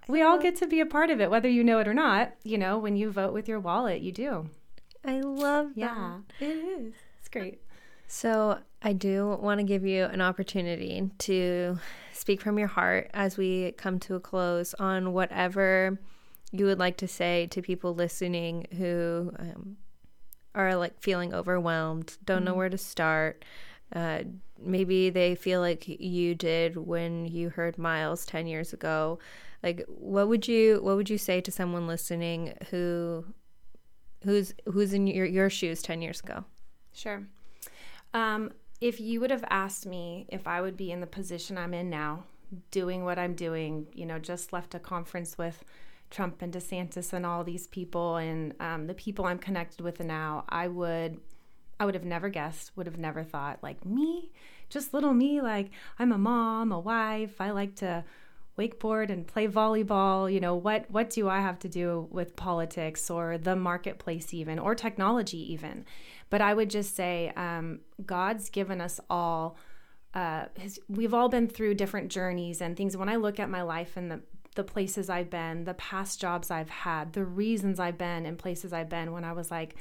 We 0.08 0.22
all 0.22 0.38
get 0.38 0.56
to 0.56 0.66
be 0.66 0.80
a 0.80 0.86
part 0.86 1.10
of 1.10 1.20
it, 1.20 1.30
whether 1.30 1.48
you 1.48 1.62
know 1.62 1.78
it 1.78 1.88
or 1.88 1.94
not. 1.94 2.32
You 2.42 2.58
know, 2.58 2.78
when 2.78 2.96
you 2.96 3.10
vote 3.10 3.32
with 3.32 3.48
your 3.48 3.60
wallet, 3.60 4.00
you 4.00 4.10
do. 4.10 4.48
I 5.04 5.20
love 5.20 5.72
yeah, 5.74 6.18
that. 6.38 6.46
It 6.46 6.54
is. 6.56 6.94
It's 7.20 7.28
great. 7.28 7.60
So 8.06 8.58
I 8.82 8.94
do 8.94 9.38
want 9.40 9.60
to 9.60 9.64
give 9.64 9.84
you 9.84 10.04
an 10.04 10.20
opportunity 10.20 11.10
to 11.18 11.78
speak 12.12 12.40
from 12.40 12.58
your 12.58 12.68
heart 12.68 13.10
as 13.12 13.36
we 13.36 13.72
come 13.72 13.98
to 14.00 14.14
a 14.14 14.20
close 14.20 14.74
on 14.74 15.12
whatever 15.12 15.98
you 16.52 16.64
would 16.64 16.78
like 16.78 16.96
to 16.98 17.08
say 17.08 17.46
to 17.50 17.60
people 17.60 17.94
listening 17.94 18.66
who 18.78 19.30
um, 19.38 19.76
are 20.54 20.74
like 20.74 21.00
feeling 21.00 21.34
overwhelmed, 21.34 22.16
don't 22.24 22.38
mm-hmm. 22.38 22.46
know 22.46 22.54
where 22.54 22.70
to 22.70 22.78
start, 22.78 23.44
uh, 23.94 24.20
maybe 24.60 25.10
they 25.10 25.34
feel 25.34 25.60
like 25.60 25.88
you 25.88 26.34
did 26.34 26.76
when 26.76 27.26
you 27.26 27.50
heard 27.50 27.78
Miles 27.78 28.26
10 28.26 28.46
years 28.46 28.72
ago. 28.72 29.18
Like 29.62 29.84
what 29.88 30.28
would 30.28 30.46
you 30.46 30.80
what 30.82 30.96
would 30.96 31.10
you 31.10 31.18
say 31.18 31.40
to 31.40 31.50
someone 31.50 31.86
listening 31.86 32.54
who 32.70 33.24
who's 34.24 34.54
who's 34.66 34.92
in 34.92 35.06
your 35.06 35.26
your 35.26 35.50
shoes 35.50 35.82
10 35.82 36.02
years 36.02 36.20
ago? 36.20 36.44
Sure. 36.92 37.26
Um, 38.14 38.52
if 38.80 39.00
you 39.00 39.20
would 39.20 39.30
have 39.30 39.44
asked 39.50 39.86
me 39.86 40.26
if 40.28 40.46
I 40.46 40.60
would 40.60 40.76
be 40.76 40.92
in 40.92 41.00
the 41.00 41.06
position 41.06 41.58
I'm 41.58 41.74
in 41.74 41.90
now, 41.90 42.24
doing 42.70 43.04
what 43.04 43.18
I'm 43.18 43.34
doing, 43.34 43.86
you 43.92 44.06
know, 44.06 44.18
just 44.18 44.52
left 44.52 44.74
a 44.74 44.78
conference 44.78 45.36
with 45.36 45.64
Trump 46.10 46.40
and 46.40 46.52
DeSantis 46.52 47.12
and 47.12 47.26
all 47.26 47.44
these 47.44 47.66
people 47.66 48.16
and 48.16 48.54
um, 48.60 48.86
the 48.86 48.94
people 48.94 49.26
I'm 49.26 49.38
connected 49.38 49.80
with 49.80 50.00
now, 50.00 50.44
I 50.48 50.68
would 50.68 51.20
I 51.80 51.84
would 51.84 51.94
have 51.94 52.04
never 52.04 52.28
guessed, 52.28 52.72
would 52.76 52.86
have 52.86 52.98
never 52.98 53.22
thought 53.22 53.62
like 53.62 53.84
me, 53.84 54.32
just 54.68 54.92
little 54.92 55.14
me, 55.14 55.40
like 55.40 55.70
I'm 55.98 56.12
a 56.12 56.18
mom, 56.18 56.72
a 56.72 56.80
wife, 56.80 57.40
I 57.40 57.50
like 57.50 57.76
to 57.76 58.04
wakeboard 58.58 59.10
and 59.10 59.26
play 59.26 59.46
volleyball, 59.46 60.32
you 60.32 60.40
know, 60.40 60.54
what 60.54 60.90
what 60.90 61.10
do 61.10 61.28
I 61.28 61.40
have 61.40 61.58
to 61.60 61.68
do 61.68 62.08
with 62.10 62.36
politics 62.36 63.08
or 63.08 63.38
the 63.38 63.56
marketplace 63.56 64.34
even 64.34 64.58
or 64.58 64.74
technology 64.74 65.52
even? 65.52 65.86
But 66.30 66.40
I 66.40 66.52
would 66.52 66.68
just 66.68 66.96
say 66.96 67.32
um, 67.36 67.80
God's 68.04 68.50
given 68.50 68.80
us 68.80 69.00
all 69.08 69.56
uh, 70.14 70.46
his, 70.54 70.80
we've 70.88 71.14
all 71.14 71.28
been 71.28 71.48
through 71.48 71.74
different 71.74 72.10
journeys 72.10 72.60
and 72.60 72.76
things. 72.76 72.96
When 72.96 73.08
I 73.08 73.16
look 73.16 73.38
at 73.38 73.48
my 73.48 73.62
life 73.62 73.96
and 73.96 74.10
the 74.10 74.20
the 74.54 74.64
places 74.64 75.08
I've 75.08 75.30
been, 75.30 75.64
the 75.64 75.74
past 75.74 76.20
jobs 76.20 76.50
I've 76.50 76.70
had, 76.70 77.12
the 77.12 77.24
reasons 77.24 77.78
I've 77.78 77.96
been 77.96 78.26
in 78.26 78.36
places 78.36 78.72
I've 78.72 78.88
been 78.88 79.12
when 79.12 79.22
I 79.22 79.32
was 79.32 79.52
like 79.52 79.76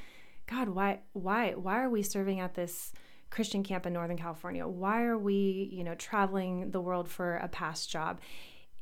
God, 0.49 0.69
why 0.69 0.99
why 1.13 1.51
why 1.51 1.81
are 1.81 1.89
we 1.89 2.03
serving 2.03 2.39
at 2.39 2.55
this 2.55 2.91
Christian 3.29 3.63
camp 3.63 3.85
in 3.85 3.93
Northern 3.93 4.17
California? 4.17 4.67
Why 4.67 5.03
are 5.03 5.17
we, 5.17 5.69
you 5.71 5.83
know, 5.83 5.95
traveling 5.95 6.71
the 6.71 6.81
world 6.81 7.09
for 7.09 7.35
a 7.37 7.47
past 7.47 7.89
job? 7.89 8.19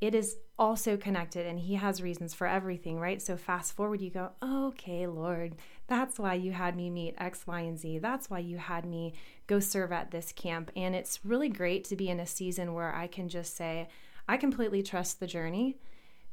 it 0.02 0.14
is 0.14 0.38
also 0.58 0.98
connected 0.98 1.46
and 1.46 1.60
he 1.60 1.76
has 1.76 2.02
reasons 2.02 2.34
for 2.34 2.48
everything, 2.48 3.00
right? 3.00 3.22
So 3.22 3.38
fast 3.38 3.74
forward, 3.74 4.02
you 4.02 4.10
go, 4.10 4.32
okay, 4.44 5.08
Lord, 5.08 5.56
that's 5.88 6.20
why 6.20 6.34
you 6.36 6.52
had 6.52 6.76
me 6.76 6.90
meet 6.90 7.16
X, 7.18 7.48
Y, 7.48 7.62
and 7.62 7.78
Z. 7.78 8.00
That's 8.00 8.30
why 8.30 8.40
you 8.40 8.58
had 8.58 8.86
me 8.86 9.14
go 9.48 9.60
serve 9.60 9.92
at 9.92 10.12
this 10.12 10.32
camp. 10.32 10.72
And 10.76 10.96
it's 10.96 11.24
really 11.24 11.50
great 11.50 11.86
to 11.86 11.96
be 11.96 12.10
in 12.10 12.20
a 12.20 12.28
season 12.28 12.74
where 12.74 12.94
I 12.94 13.08
can 13.08 13.30
just 13.30 13.56
say, 13.56 13.88
I 14.28 14.38
completely 14.38 14.84
trust 14.84 15.20
the 15.20 15.28
journey, 15.28 15.78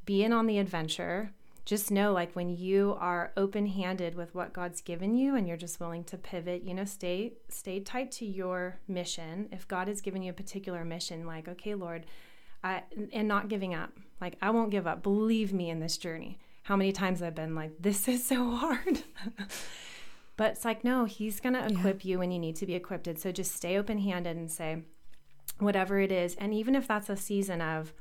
be 0.05 0.25
in 0.25 0.33
on 0.33 0.47
the 0.47 0.59
adventure. 0.59 1.33
Just 1.65 1.91
know, 1.91 2.13
like, 2.13 2.35
when 2.35 2.49
you 2.49 2.97
are 2.99 3.33
open 3.37 3.67
handed 3.67 4.17
with 4.17 4.35
what 4.35 4.53
God's 4.53 4.81
given 4.81 5.15
you 5.15 5.37
and 5.37 5.47
you're 5.47 5.57
just 5.57 5.79
willing 5.79 6.03
to 6.05 6.19
pivot, 6.19 6.65
you 6.65 6.75
know, 6.75 6.85
stay, 6.85 7.35
stay 7.49 7.79
tight 7.79 8.11
to 8.13 8.27
your 8.27 8.81
mission. 8.89 9.49
If 9.53 9.69
God 9.69 9.87
has 9.87 10.01
given 10.01 10.23
you 10.23 10.31
a 10.31 10.35
particular 10.35 10.85
mission, 10.85 11.25
like, 11.25 11.47
okay, 11.47 11.75
Lord, 11.75 12.07
I, 12.65 12.83
and 13.13 13.29
not 13.29 13.49
giving 13.49 13.75
up. 13.75 13.93
Like, 14.21 14.37
I 14.43 14.51
won't 14.51 14.71
give 14.71 14.87
up. 14.87 15.03
Believe 15.03 15.53
me 15.53 15.71
in 15.71 15.79
this 15.79 15.97
journey. 15.97 16.39
How 16.65 16.77
many 16.77 16.91
times 16.93 17.23
I've 17.23 17.35
been 17.35 17.55
like, 17.55 17.73
this 17.79 18.09
is 18.09 18.27
so 18.27 18.51
hard. 18.57 19.03
but 20.37 20.53
it's 20.53 20.65
like, 20.65 20.83
no, 20.83 21.05
he's 21.05 21.39
going 21.39 21.55
to 21.55 21.65
equip 21.65 22.05
yeah. 22.05 22.11
you 22.11 22.19
when 22.19 22.33
you 22.33 22.41
need 22.41 22.57
to 22.57 22.67
be 22.67 22.75
equipped. 22.75 23.09
So 23.19 23.31
just 23.31 23.55
stay 23.55 23.79
open 23.79 23.99
handed 23.99 24.37
and 24.37 24.51
say, 24.51 24.83
whatever 25.59 26.01
it 26.01 26.13
is. 26.13 26.35
And 26.37 26.53
even 26.53 26.75
if 26.75 26.89
that's 26.89 27.09
a 27.09 27.17
season 27.17 27.61
of 27.61 27.93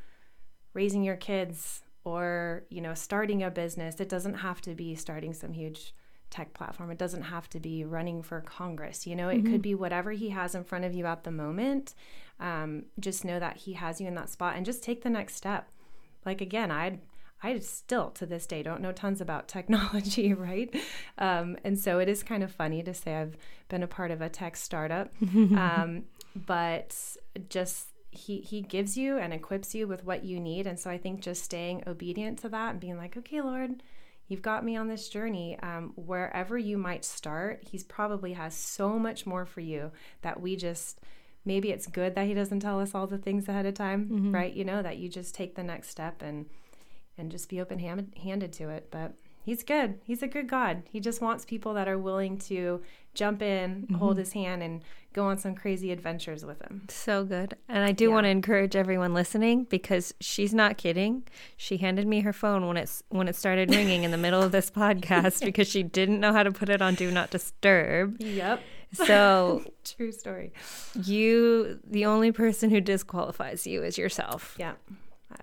raising 0.74 1.04
your 1.04 1.16
kids 1.16 1.82
or, 2.04 2.64
you 2.70 2.82
know, 2.82 2.94
starting 2.94 3.44
a 3.44 3.52
business, 3.52 4.00
it 4.00 4.10
doesn't 4.10 4.36
have 4.36 4.62
to 4.62 4.76
be 4.76 4.96
starting 4.96 5.34
some 5.34 5.54
huge 5.54 5.94
tech 6.32 6.54
platform. 6.54 6.90
It 6.90 6.98
doesn't 6.98 7.24
have 7.24 7.50
to 7.50 7.60
be 7.60 7.84
running 7.84 8.24
for 8.24 8.42
Congress. 8.42 9.06
You 9.06 9.16
know, 9.16 9.30
it 9.30 9.44
mm-hmm. 9.44 9.52
could 9.52 9.62
be 9.62 9.76
whatever 9.76 10.12
he 10.12 10.30
has 10.30 10.56
in 10.56 10.64
front 10.64 10.86
of 10.86 10.94
you 10.96 11.06
at 11.06 11.24
the 11.24 11.32
moment. 11.32 11.94
Um, 12.40 12.86
just 13.00 13.24
know 13.24 13.40
that 13.40 13.58
he 13.58 13.74
has 13.74 14.02
you 14.02 14.08
in 14.08 14.16
that 14.16 14.30
spot 14.30 14.56
and 14.56 14.66
just 14.66 14.82
take 14.82 15.04
the 15.04 15.10
next 15.10 15.36
step. 15.36 15.70
Like 16.26 16.42
again, 16.42 16.72
I 16.72 17.00
I 17.44 17.58
still 17.60 18.12
to 18.12 18.26
this 18.26 18.46
day 18.46 18.64
don't 18.64 18.82
know 18.82 18.92
tons 18.92 19.22
about 19.22 19.48
technology, 19.48 20.34
right? 20.34 20.74
Um, 21.18 21.58
and 21.64 21.78
so 21.78 22.00
it 22.00 22.10
is 22.10 22.24
kind 22.24 22.44
of 22.44 22.52
funny 22.52 22.82
to 22.84 22.94
say 22.94 23.16
I've 23.16 23.38
been 23.70 23.84
a 23.84 23.88
part 23.88 24.12
of 24.12 24.22
a 24.22 24.30
tech 24.30 24.56
startup, 24.56 25.12
um, 25.22 26.04
but 26.36 26.96
just 27.50 27.88
he 28.12 28.42
he 28.42 28.62
gives 28.62 28.98
you 28.98 29.18
and 29.18 29.34
equips 29.34 29.74
you 29.74 29.88
with 29.88 30.04
what 30.04 30.24
you 30.24 30.40
need, 30.40 30.68
and 30.68 30.80
so 30.80 30.90
I 30.90 30.98
think 30.98 31.22
just 31.22 31.44
staying 31.44 31.84
obedient 31.88 32.40
to 32.40 32.50
that 32.50 32.72
and 32.72 32.80
being 32.80 32.98
like, 32.98 33.18
okay, 33.18 33.42
Lord, 33.42 33.82
you've 34.28 34.42
got 34.42 34.66
me 34.66 34.76
on 34.76 34.88
this 34.88 35.10
journey. 35.10 35.58
Um, 35.60 35.94
wherever 35.96 36.58
you 36.58 36.78
might 36.78 37.06
start, 37.06 37.64
He's 37.70 37.84
probably 37.84 38.34
has 38.34 38.54
so 38.54 39.00
much 39.00 39.26
more 39.26 39.46
for 39.46 39.62
you 39.62 39.92
that 40.22 40.42
we 40.42 40.56
just 40.56 41.00
maybe 41.46 41.72
it's 41.72 41.88
good 41.88 42.16
that 42.16 42.28
he 42.28 42.34
doesn't 42.34 42.60
tell 42.60 42.80
us 42.80 42.94
all 42.94 43.08
the 43.08 43.18
things 43.18 43.48
ahead 43.48 43.66
of 43.66 43.74
time, 43.74 44.06
mm-hmm. 44.06 44.32
right? 44.36 44.54
You 44.54 44.64
know, 44.64 44.82
that 44.82 44.98
you 44.98 45.10
just 45.10 45.34
take 45.34 45.56
the 45.56 45.64
next 45.64 45.90
step 45.90 46.22
and 46.22 46.48
and 47.18 47.32
just 47.32 47.50
be 47.50 47.62
open 47.62 47.80
handed 47.80 48.54
to 48.54 48.70
it. 48.70 48.88
But 48.92 49.14
he's 49.44 49.64
good. 49.64 50.00
He's 50.04 50.24
a 50.24 50.28
good 50.28 50.48
God. 50.48 50.84
He 50.92 51.00
just 51.00 51.22
wants 51.22 51.46
people 51.46 51.74
that 51.76 51.88
are 51.88 51.98
willing 51.98 52.38
to 52.40 52.82
jump 53.14 53.42
in, 53.42 53.84
mm-hmm. 53.84 53.96
hold 53.96 54.18
his 54.18 54.34
hand, 54.34 54.64
and 54.64 54.82
go 55.14 55.26
on 55.26 55.38
some 55.38 55.56
crazy 55.56 55.92
adventures 55.92 56.46
with 56.46 56.62
him. 56.62 56.84
So 56.90 57.26
good. 57.26 57.56
And 57.68 57.84
I 57.84 57.92
do 57.92 58.06
yeah. 58.06 58.12
want 58.12 58.26
to 58.26 58.30
encourage 58.30 58.76
everyone 58.76 59.14
listening 59.14 59.66
because 59.66 60.14
she's 60.20 60.54
not 60.54 60.78
kidding. 60.78 61.24
She 61.58 61.78
handed 61.78 62.08
me 62.08 62.22
her 62.22 62.34
phone 62.34 62.68
when 62.68 62.78
it's 62.78 63.04
when 63.10 63.28
it 63.28 63.36
started 63.36 63.70
ringing 63.76 64.04
in 64.04 64.12
the 64.12 64.18
middle 64.18 64.42
of 64.42 64.52
this 64.52 64.72
podcast 64.72 65.44
because 65.44 65.68
she 65.68 65.84
didn't 65.84 66.20
know 66.20 66.34
how 66.34 66.44
to 66.44 66.52
put 66.52 66.70
it 66.70 66.82
on 66.82 66.96
do 66.96 67.12
not 67.12 67.30
disturb. 67.30 68.22
Yep. 68.22 68.62
So 68.94 69.64
true 69.84 70.12
story. 70.12 70.54
You 71.02 71.80
the 71.86 72.06
only 72.06 72.32
person 72.32 72.70
who 72.70 72.82
disqualifies 72.82 73.68
you 73.68 73.84
is 73.84 73.98
yourself. 73.98 74.56
Yeah. 74.60 74.74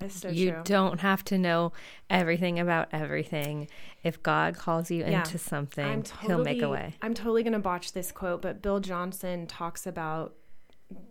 So 0.09 0.29
you 0.29 0.53
true. 0.53 0.61
don't 0.64 1.01
have 1.01 1.24
to 1.24 1.38
know 1.38 1.72
everything 2.09 2.59
about 2.59 2.88
everything. 2.92 3.68
If 4.03 4.22
God 4.22 4.57
calls 4.57 4.90
you 4.90 5.01
yeah. 5.01 5.20
into 5.20 5.38
something, 5.38 6.03
totally, 6.03 6.27
he'll 6.27 6.44
make 6.44 6.62
a 6.62 6.68
way. 6.68 6.94
I'm 7.03 7.14
totally 7.14 7.42
going 7.42 7.53
to 7.53 7.59
botch 7.59 7.92
this 7.92 8.12
quote, 8.12 8.42
but 8.42 8.62
Bill 8.62 8.81
Johnson 8.81 9.46
talks 9.46 9.87
about 9.87 10.35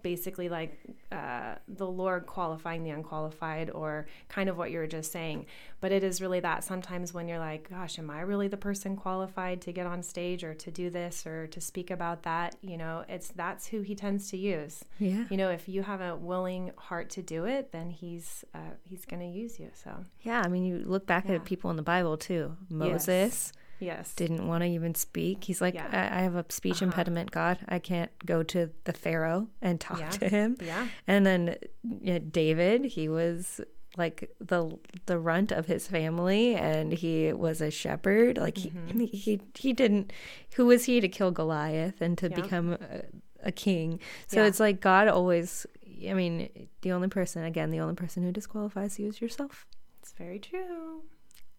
basically 0.01 0.49
like 0.49 0.79
uh, 1.11 1.55
the 1.67 1.87
Lord 1.87 2.25
qualifying 2.25 2.83
the 2.83 2.89
unqualified, 2.89 3.69
or 3.69 4.07
kind 4.29 4.49
of 4.49 4.57
what 4.57 4.71
you 4.71 4.79
were 4.79 4.87
just 4.87 5.11
saying. 5.11 5.45
But 5.79 5.91
it 5.91 6.03
is 6.03 6.21
really 6.21 6.39
that 6.39 6.63
sometimes 6.63 7.13
when 7.13 7.27
you're 7.27 7.39
like, 7.39 7.69
gosh, 7.69 7.99
am 7.99 8.09
I 8.09 8.21
really 8.21 8.47
the 8.47 8.57
person 8.57 8.95
qualified 8.95 9.61
to 9.61 9.71
get 9.71 9.85
on 9.85 10.01
stage 10.01 10.43
or 10.43 10.53
to 10.55 10.71
do 10.71 10.89
this 10.89 11.25
or 11.27 11.47
to 11.47 11.61
speak 11.61 11.91
about 11.91 12.23
that? 12.23 12.55
You 12.61 12.77
know, 12.77 13.05
it's 13.07 13.29
that's 13.29 13.67
who 13.67 13.81
He 13.81 13.95
tends 13.95 14.29
to 14.31 14.37
use. 14.37 14.83
Yeah. 14.99 15.25
You 15.29 15.37
know, 15.37 15.49
if 15.49 15.69
you 15.69 15.83
have 15.83 16.01
a 16.01 16.15
willing 16.15 16.71
heart 16.77 17.09
to 17.11 17.21
do 17.21 17.45
it, 17.45 17.71
then 17.71 17.91
He's 17.91 18.43
uh, 18.55 18.75
He's 18.83 19.05
going 19.05 19.21
to 19.21 19.27
use 19.27 19.59
you. 19.59 19.69
So. 19.73 20.05
Yeah, 20.21 20.41
I 20.43 20.47
mean, 20.47 20.63
you 20.63 20.83
look 20.85 21.05
back 21.05 21.25
yeah. 21.27 21.35
at 21.35 21.45
people 21.45 21.69
in 21.69 21.75
the 21.75 21.83
Bible 21.83 22.17
too. 22.17 22.57
Moses. 22.69 23.07
Yes 23.07 23.53
Yes. 23.79 24.13
Didn't 24.13 24.47
want 24.47 24.63
to 24.63 24.67
even 24.67 24.95
speak. 24.95 25.43
He's 25.43 25.61
like, 25.61 25.75
yeah. 25.75 25.87
I, 25.91 26.19
I, 26.19 26.21
have 26.21 26.35
a 26.35 26.45
speech 26.49 26.77
uh-huh. 26.77 26.85
impediment, 26.85 27.31
God. 27.31 27.59
I 27.67 27.79
can't 27.79 28.11
go 28.25 28.43
to 28.43 28.71
the 28.85 28.93
Pharaoh 28.93 29.47
and 29.61 29.79
talk 29.79 29.99
yeah. 29.99 30.09
to 30.09 30.29
him. 30.29 30.57
Yeah. 30.61 30.87
And 31.05 31.25
then 31.25 31.55
yeah, 31.83 32.19
David, 32.19 32.85
he 32.85 33.07
was 33.09 33.61
like 33.97 34.29
the 34.39 34.77
the 35.07 35.17
runt 35.17 35.51
of 35.51 35.65
his 35.65 35.87
family 35.87 36.55
and 36.55 36.93
he 36.93 37.33
was 37.33 37.61
a 37.61 37.71
shepherd 37.71 38.37
like 38.37 38.55
mm-hmm. 38.55 38.99
he, 38.99 39.07
he 39.07 39.41
he 39.55 39.73
didn't 39.73 40.13
who 40.55 40.67
was 40.67 40.85
he 40.85 41.01
to 41.01 41.07
kill 41.07 41.31
Goliath 41.31 41.99
and 41.99 42.15
to 42.19 42.29
become 42.29 42.73
a, 42.73 43.01
a, 43.43 43.51
king 43.51 43.99
so 44.27 44.41
yeah. 44.41 44.47
it's 44.47 44.59
like 44.59 44.81
God 44.81 45.07
always 45.07 45.65
I 46.07 46.13
mean 46.13 46.67
the 46.81 46.91
only 46.91 47.07
person 47.07 47.43
again 47.43 47.71
the 47.71 47.79
only 47.79 47.95
person 47.95 48.21
who 48.21 48.31
disqualifies 48.31 48.99
you 48.99 49.07
is 49.07 49.19
yourself 49.19 49.65
it's 49.99 50.11
very 50.11 50.37
true 50.37 51.01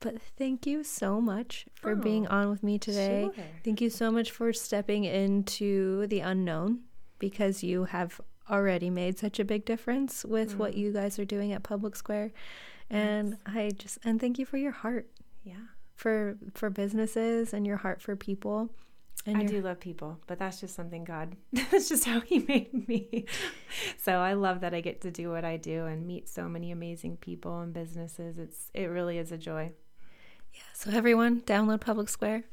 but 0.01 0.21
thank 0.37 0.67
you 0.67 0.85
so 0.85 1.21
much 1.21 1.67
for 1.75 1.93
oh, 1.93 1.97
being 1.97 2.27
on 2.29 2.51
with 2.51 2.63
me 2.63 2.79
today. 2.79 3.31
Sure. 3.35 3.45
Thank 3.65 3.81
you 3.81 3.91
so 3.91 4.11
much 4.11 4.31
for 4.31 4.53
stepping 4.53 5.05
into 5.05 6.07
the 6.07 6.21
unknown 6.21 6.81
because 7.19 7.63
you 7.63 7.85
have 7.85 8.21
already 8.51 8.91
made 8.91 9.19
such 9.19 9.39
a 9.39 9.45
big 9.45 9.65
difference 9.65 10.25
with 10.25 10.55
mm. 10.55 10.57
what 10.57 10.75
you 10.75 10.93
guys 10.93 11.19
are 11.19 11.25
doing 11.25 11.53
at 11.53 11.63
Public 11.63 11.97
Square. 11.97 12.33
And 12.91 13.31
yes. 13.31 13.39
I 13.47 13.71
just 13.77 13.99
and 14.05 14.21
thank 14.21 14.39
you 14.39 14.47
for 14.47 14.57
your 14.57 14.73
heart. 14.73 15.09
Yeah. 15.45 15.57
For 15.95 16.39
for 16.55 16.71
businesses 16.71 17.53
and 17.53 17.67
your 17.67 17.77
heart 17.77 18.01
for 18.01 18.17
people. 18.17 18.71
And 19.27 19.37
I 19.37 19.45
do 19.45 19.61
love 19.61 19.81
people, 19.81 20.21
but 20.27 20.39
that's 20.39 20.61
just 20.61 20.75
something 20.75 21.05
God, 21.05 21.37
that's 21.53 21.89
just 21.89 22.05
how 22.05 22.21
He 22.21 22.39
made 22.39 22.89
me. 22.89 23.27
so 23.99 24.13
I 24.13 24.35
love 24.35 24.61
that 24.61 24.73
I 24.73 24.81
get 24.81 25.01
to 25.03 25.11
do 25.11 25.29
what 25.29 25.45
I 25.45 25.57
do 25.57 25.87
and 25.87 26.07
meet 26.07 26.29
so 26.29 26.49
many 26.49 26.71
amazing 26.71 27.17
people 27.17 27.61
and 27.61 27.73
businesses. 27.73 28.39
It's 28.39 28.71
it 28.75 28.87
really 28.87 29.19
is 29.19 29.33
a 29.33 29.37
joy. 29.37 29.73
Yeah. 30.59 30.63
So 30.75 30.91
everyone, 30.91 31.43
download 31.43 31.81
Public 31.81 32.09
Square 32.09 32.45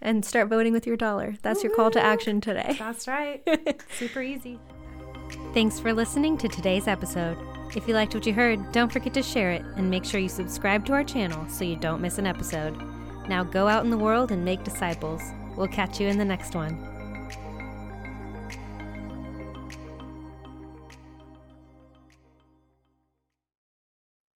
and 0.00 0.24
start 0.24 0.48
voting 0.48 0.72
with 0.72 0.86
your 0.86 0.96
dollar. 0.96 1.36
That's 1.42 1.58
Woo-hoo! 1.58 1.68
your 1.68 1.76
call 1.76 1.90
to 1.90 2.00
action 2.00 2.40
today. 2.40 2.76
That's 2.78 3.06
right. 3.06 3.42
Super 3.98 4.22
easy. 4.22 4.58
Thanks 5.52 5.78
for 5.78 5.92
listening 5.92 6.38
to 6.38 6.48
today's 6.48 6.86
episode. 6.86 7.36
If 7.74 7.86
you 7.86 7.94
liked 7.94 8.14
what 8.14 8.26
you 8.26 8.32
heard, 8.32 8.72
don't 8.72 8.92
forget 8.92 9.12
to 9.14 9.22
share 9.22 9.52
it 9.52 9.62
and 9.76 9.90
make 9.90 10.04
sure 10.04 10.20
you 10.20 10.28
subscribe 10.28 10.86
to 10.86 10.92
our 10.92 11.04
channel 11.04 11.46
so 11.48 11.64
you 11.64 11.76
don't 11.76 12.00
miss 12.00 12.18
an 12.18 12.26
episode. 12.26 12.80
Now 13.28 13.42
go 13.42 13.68
out 13.68 13.84
in 13.84 13.90
the 13.90 13.98
world 13.98 14.30
and 14.30 14.44
make 14.44 14.64
disciples. 14.64 15.20
We'll 15.56 15.68
catch 15.68 16.00
you 16.00 16.06
in 16.08 16.18
the 16.18 16.24
next 16.24 16.54
one. 16.54 16.95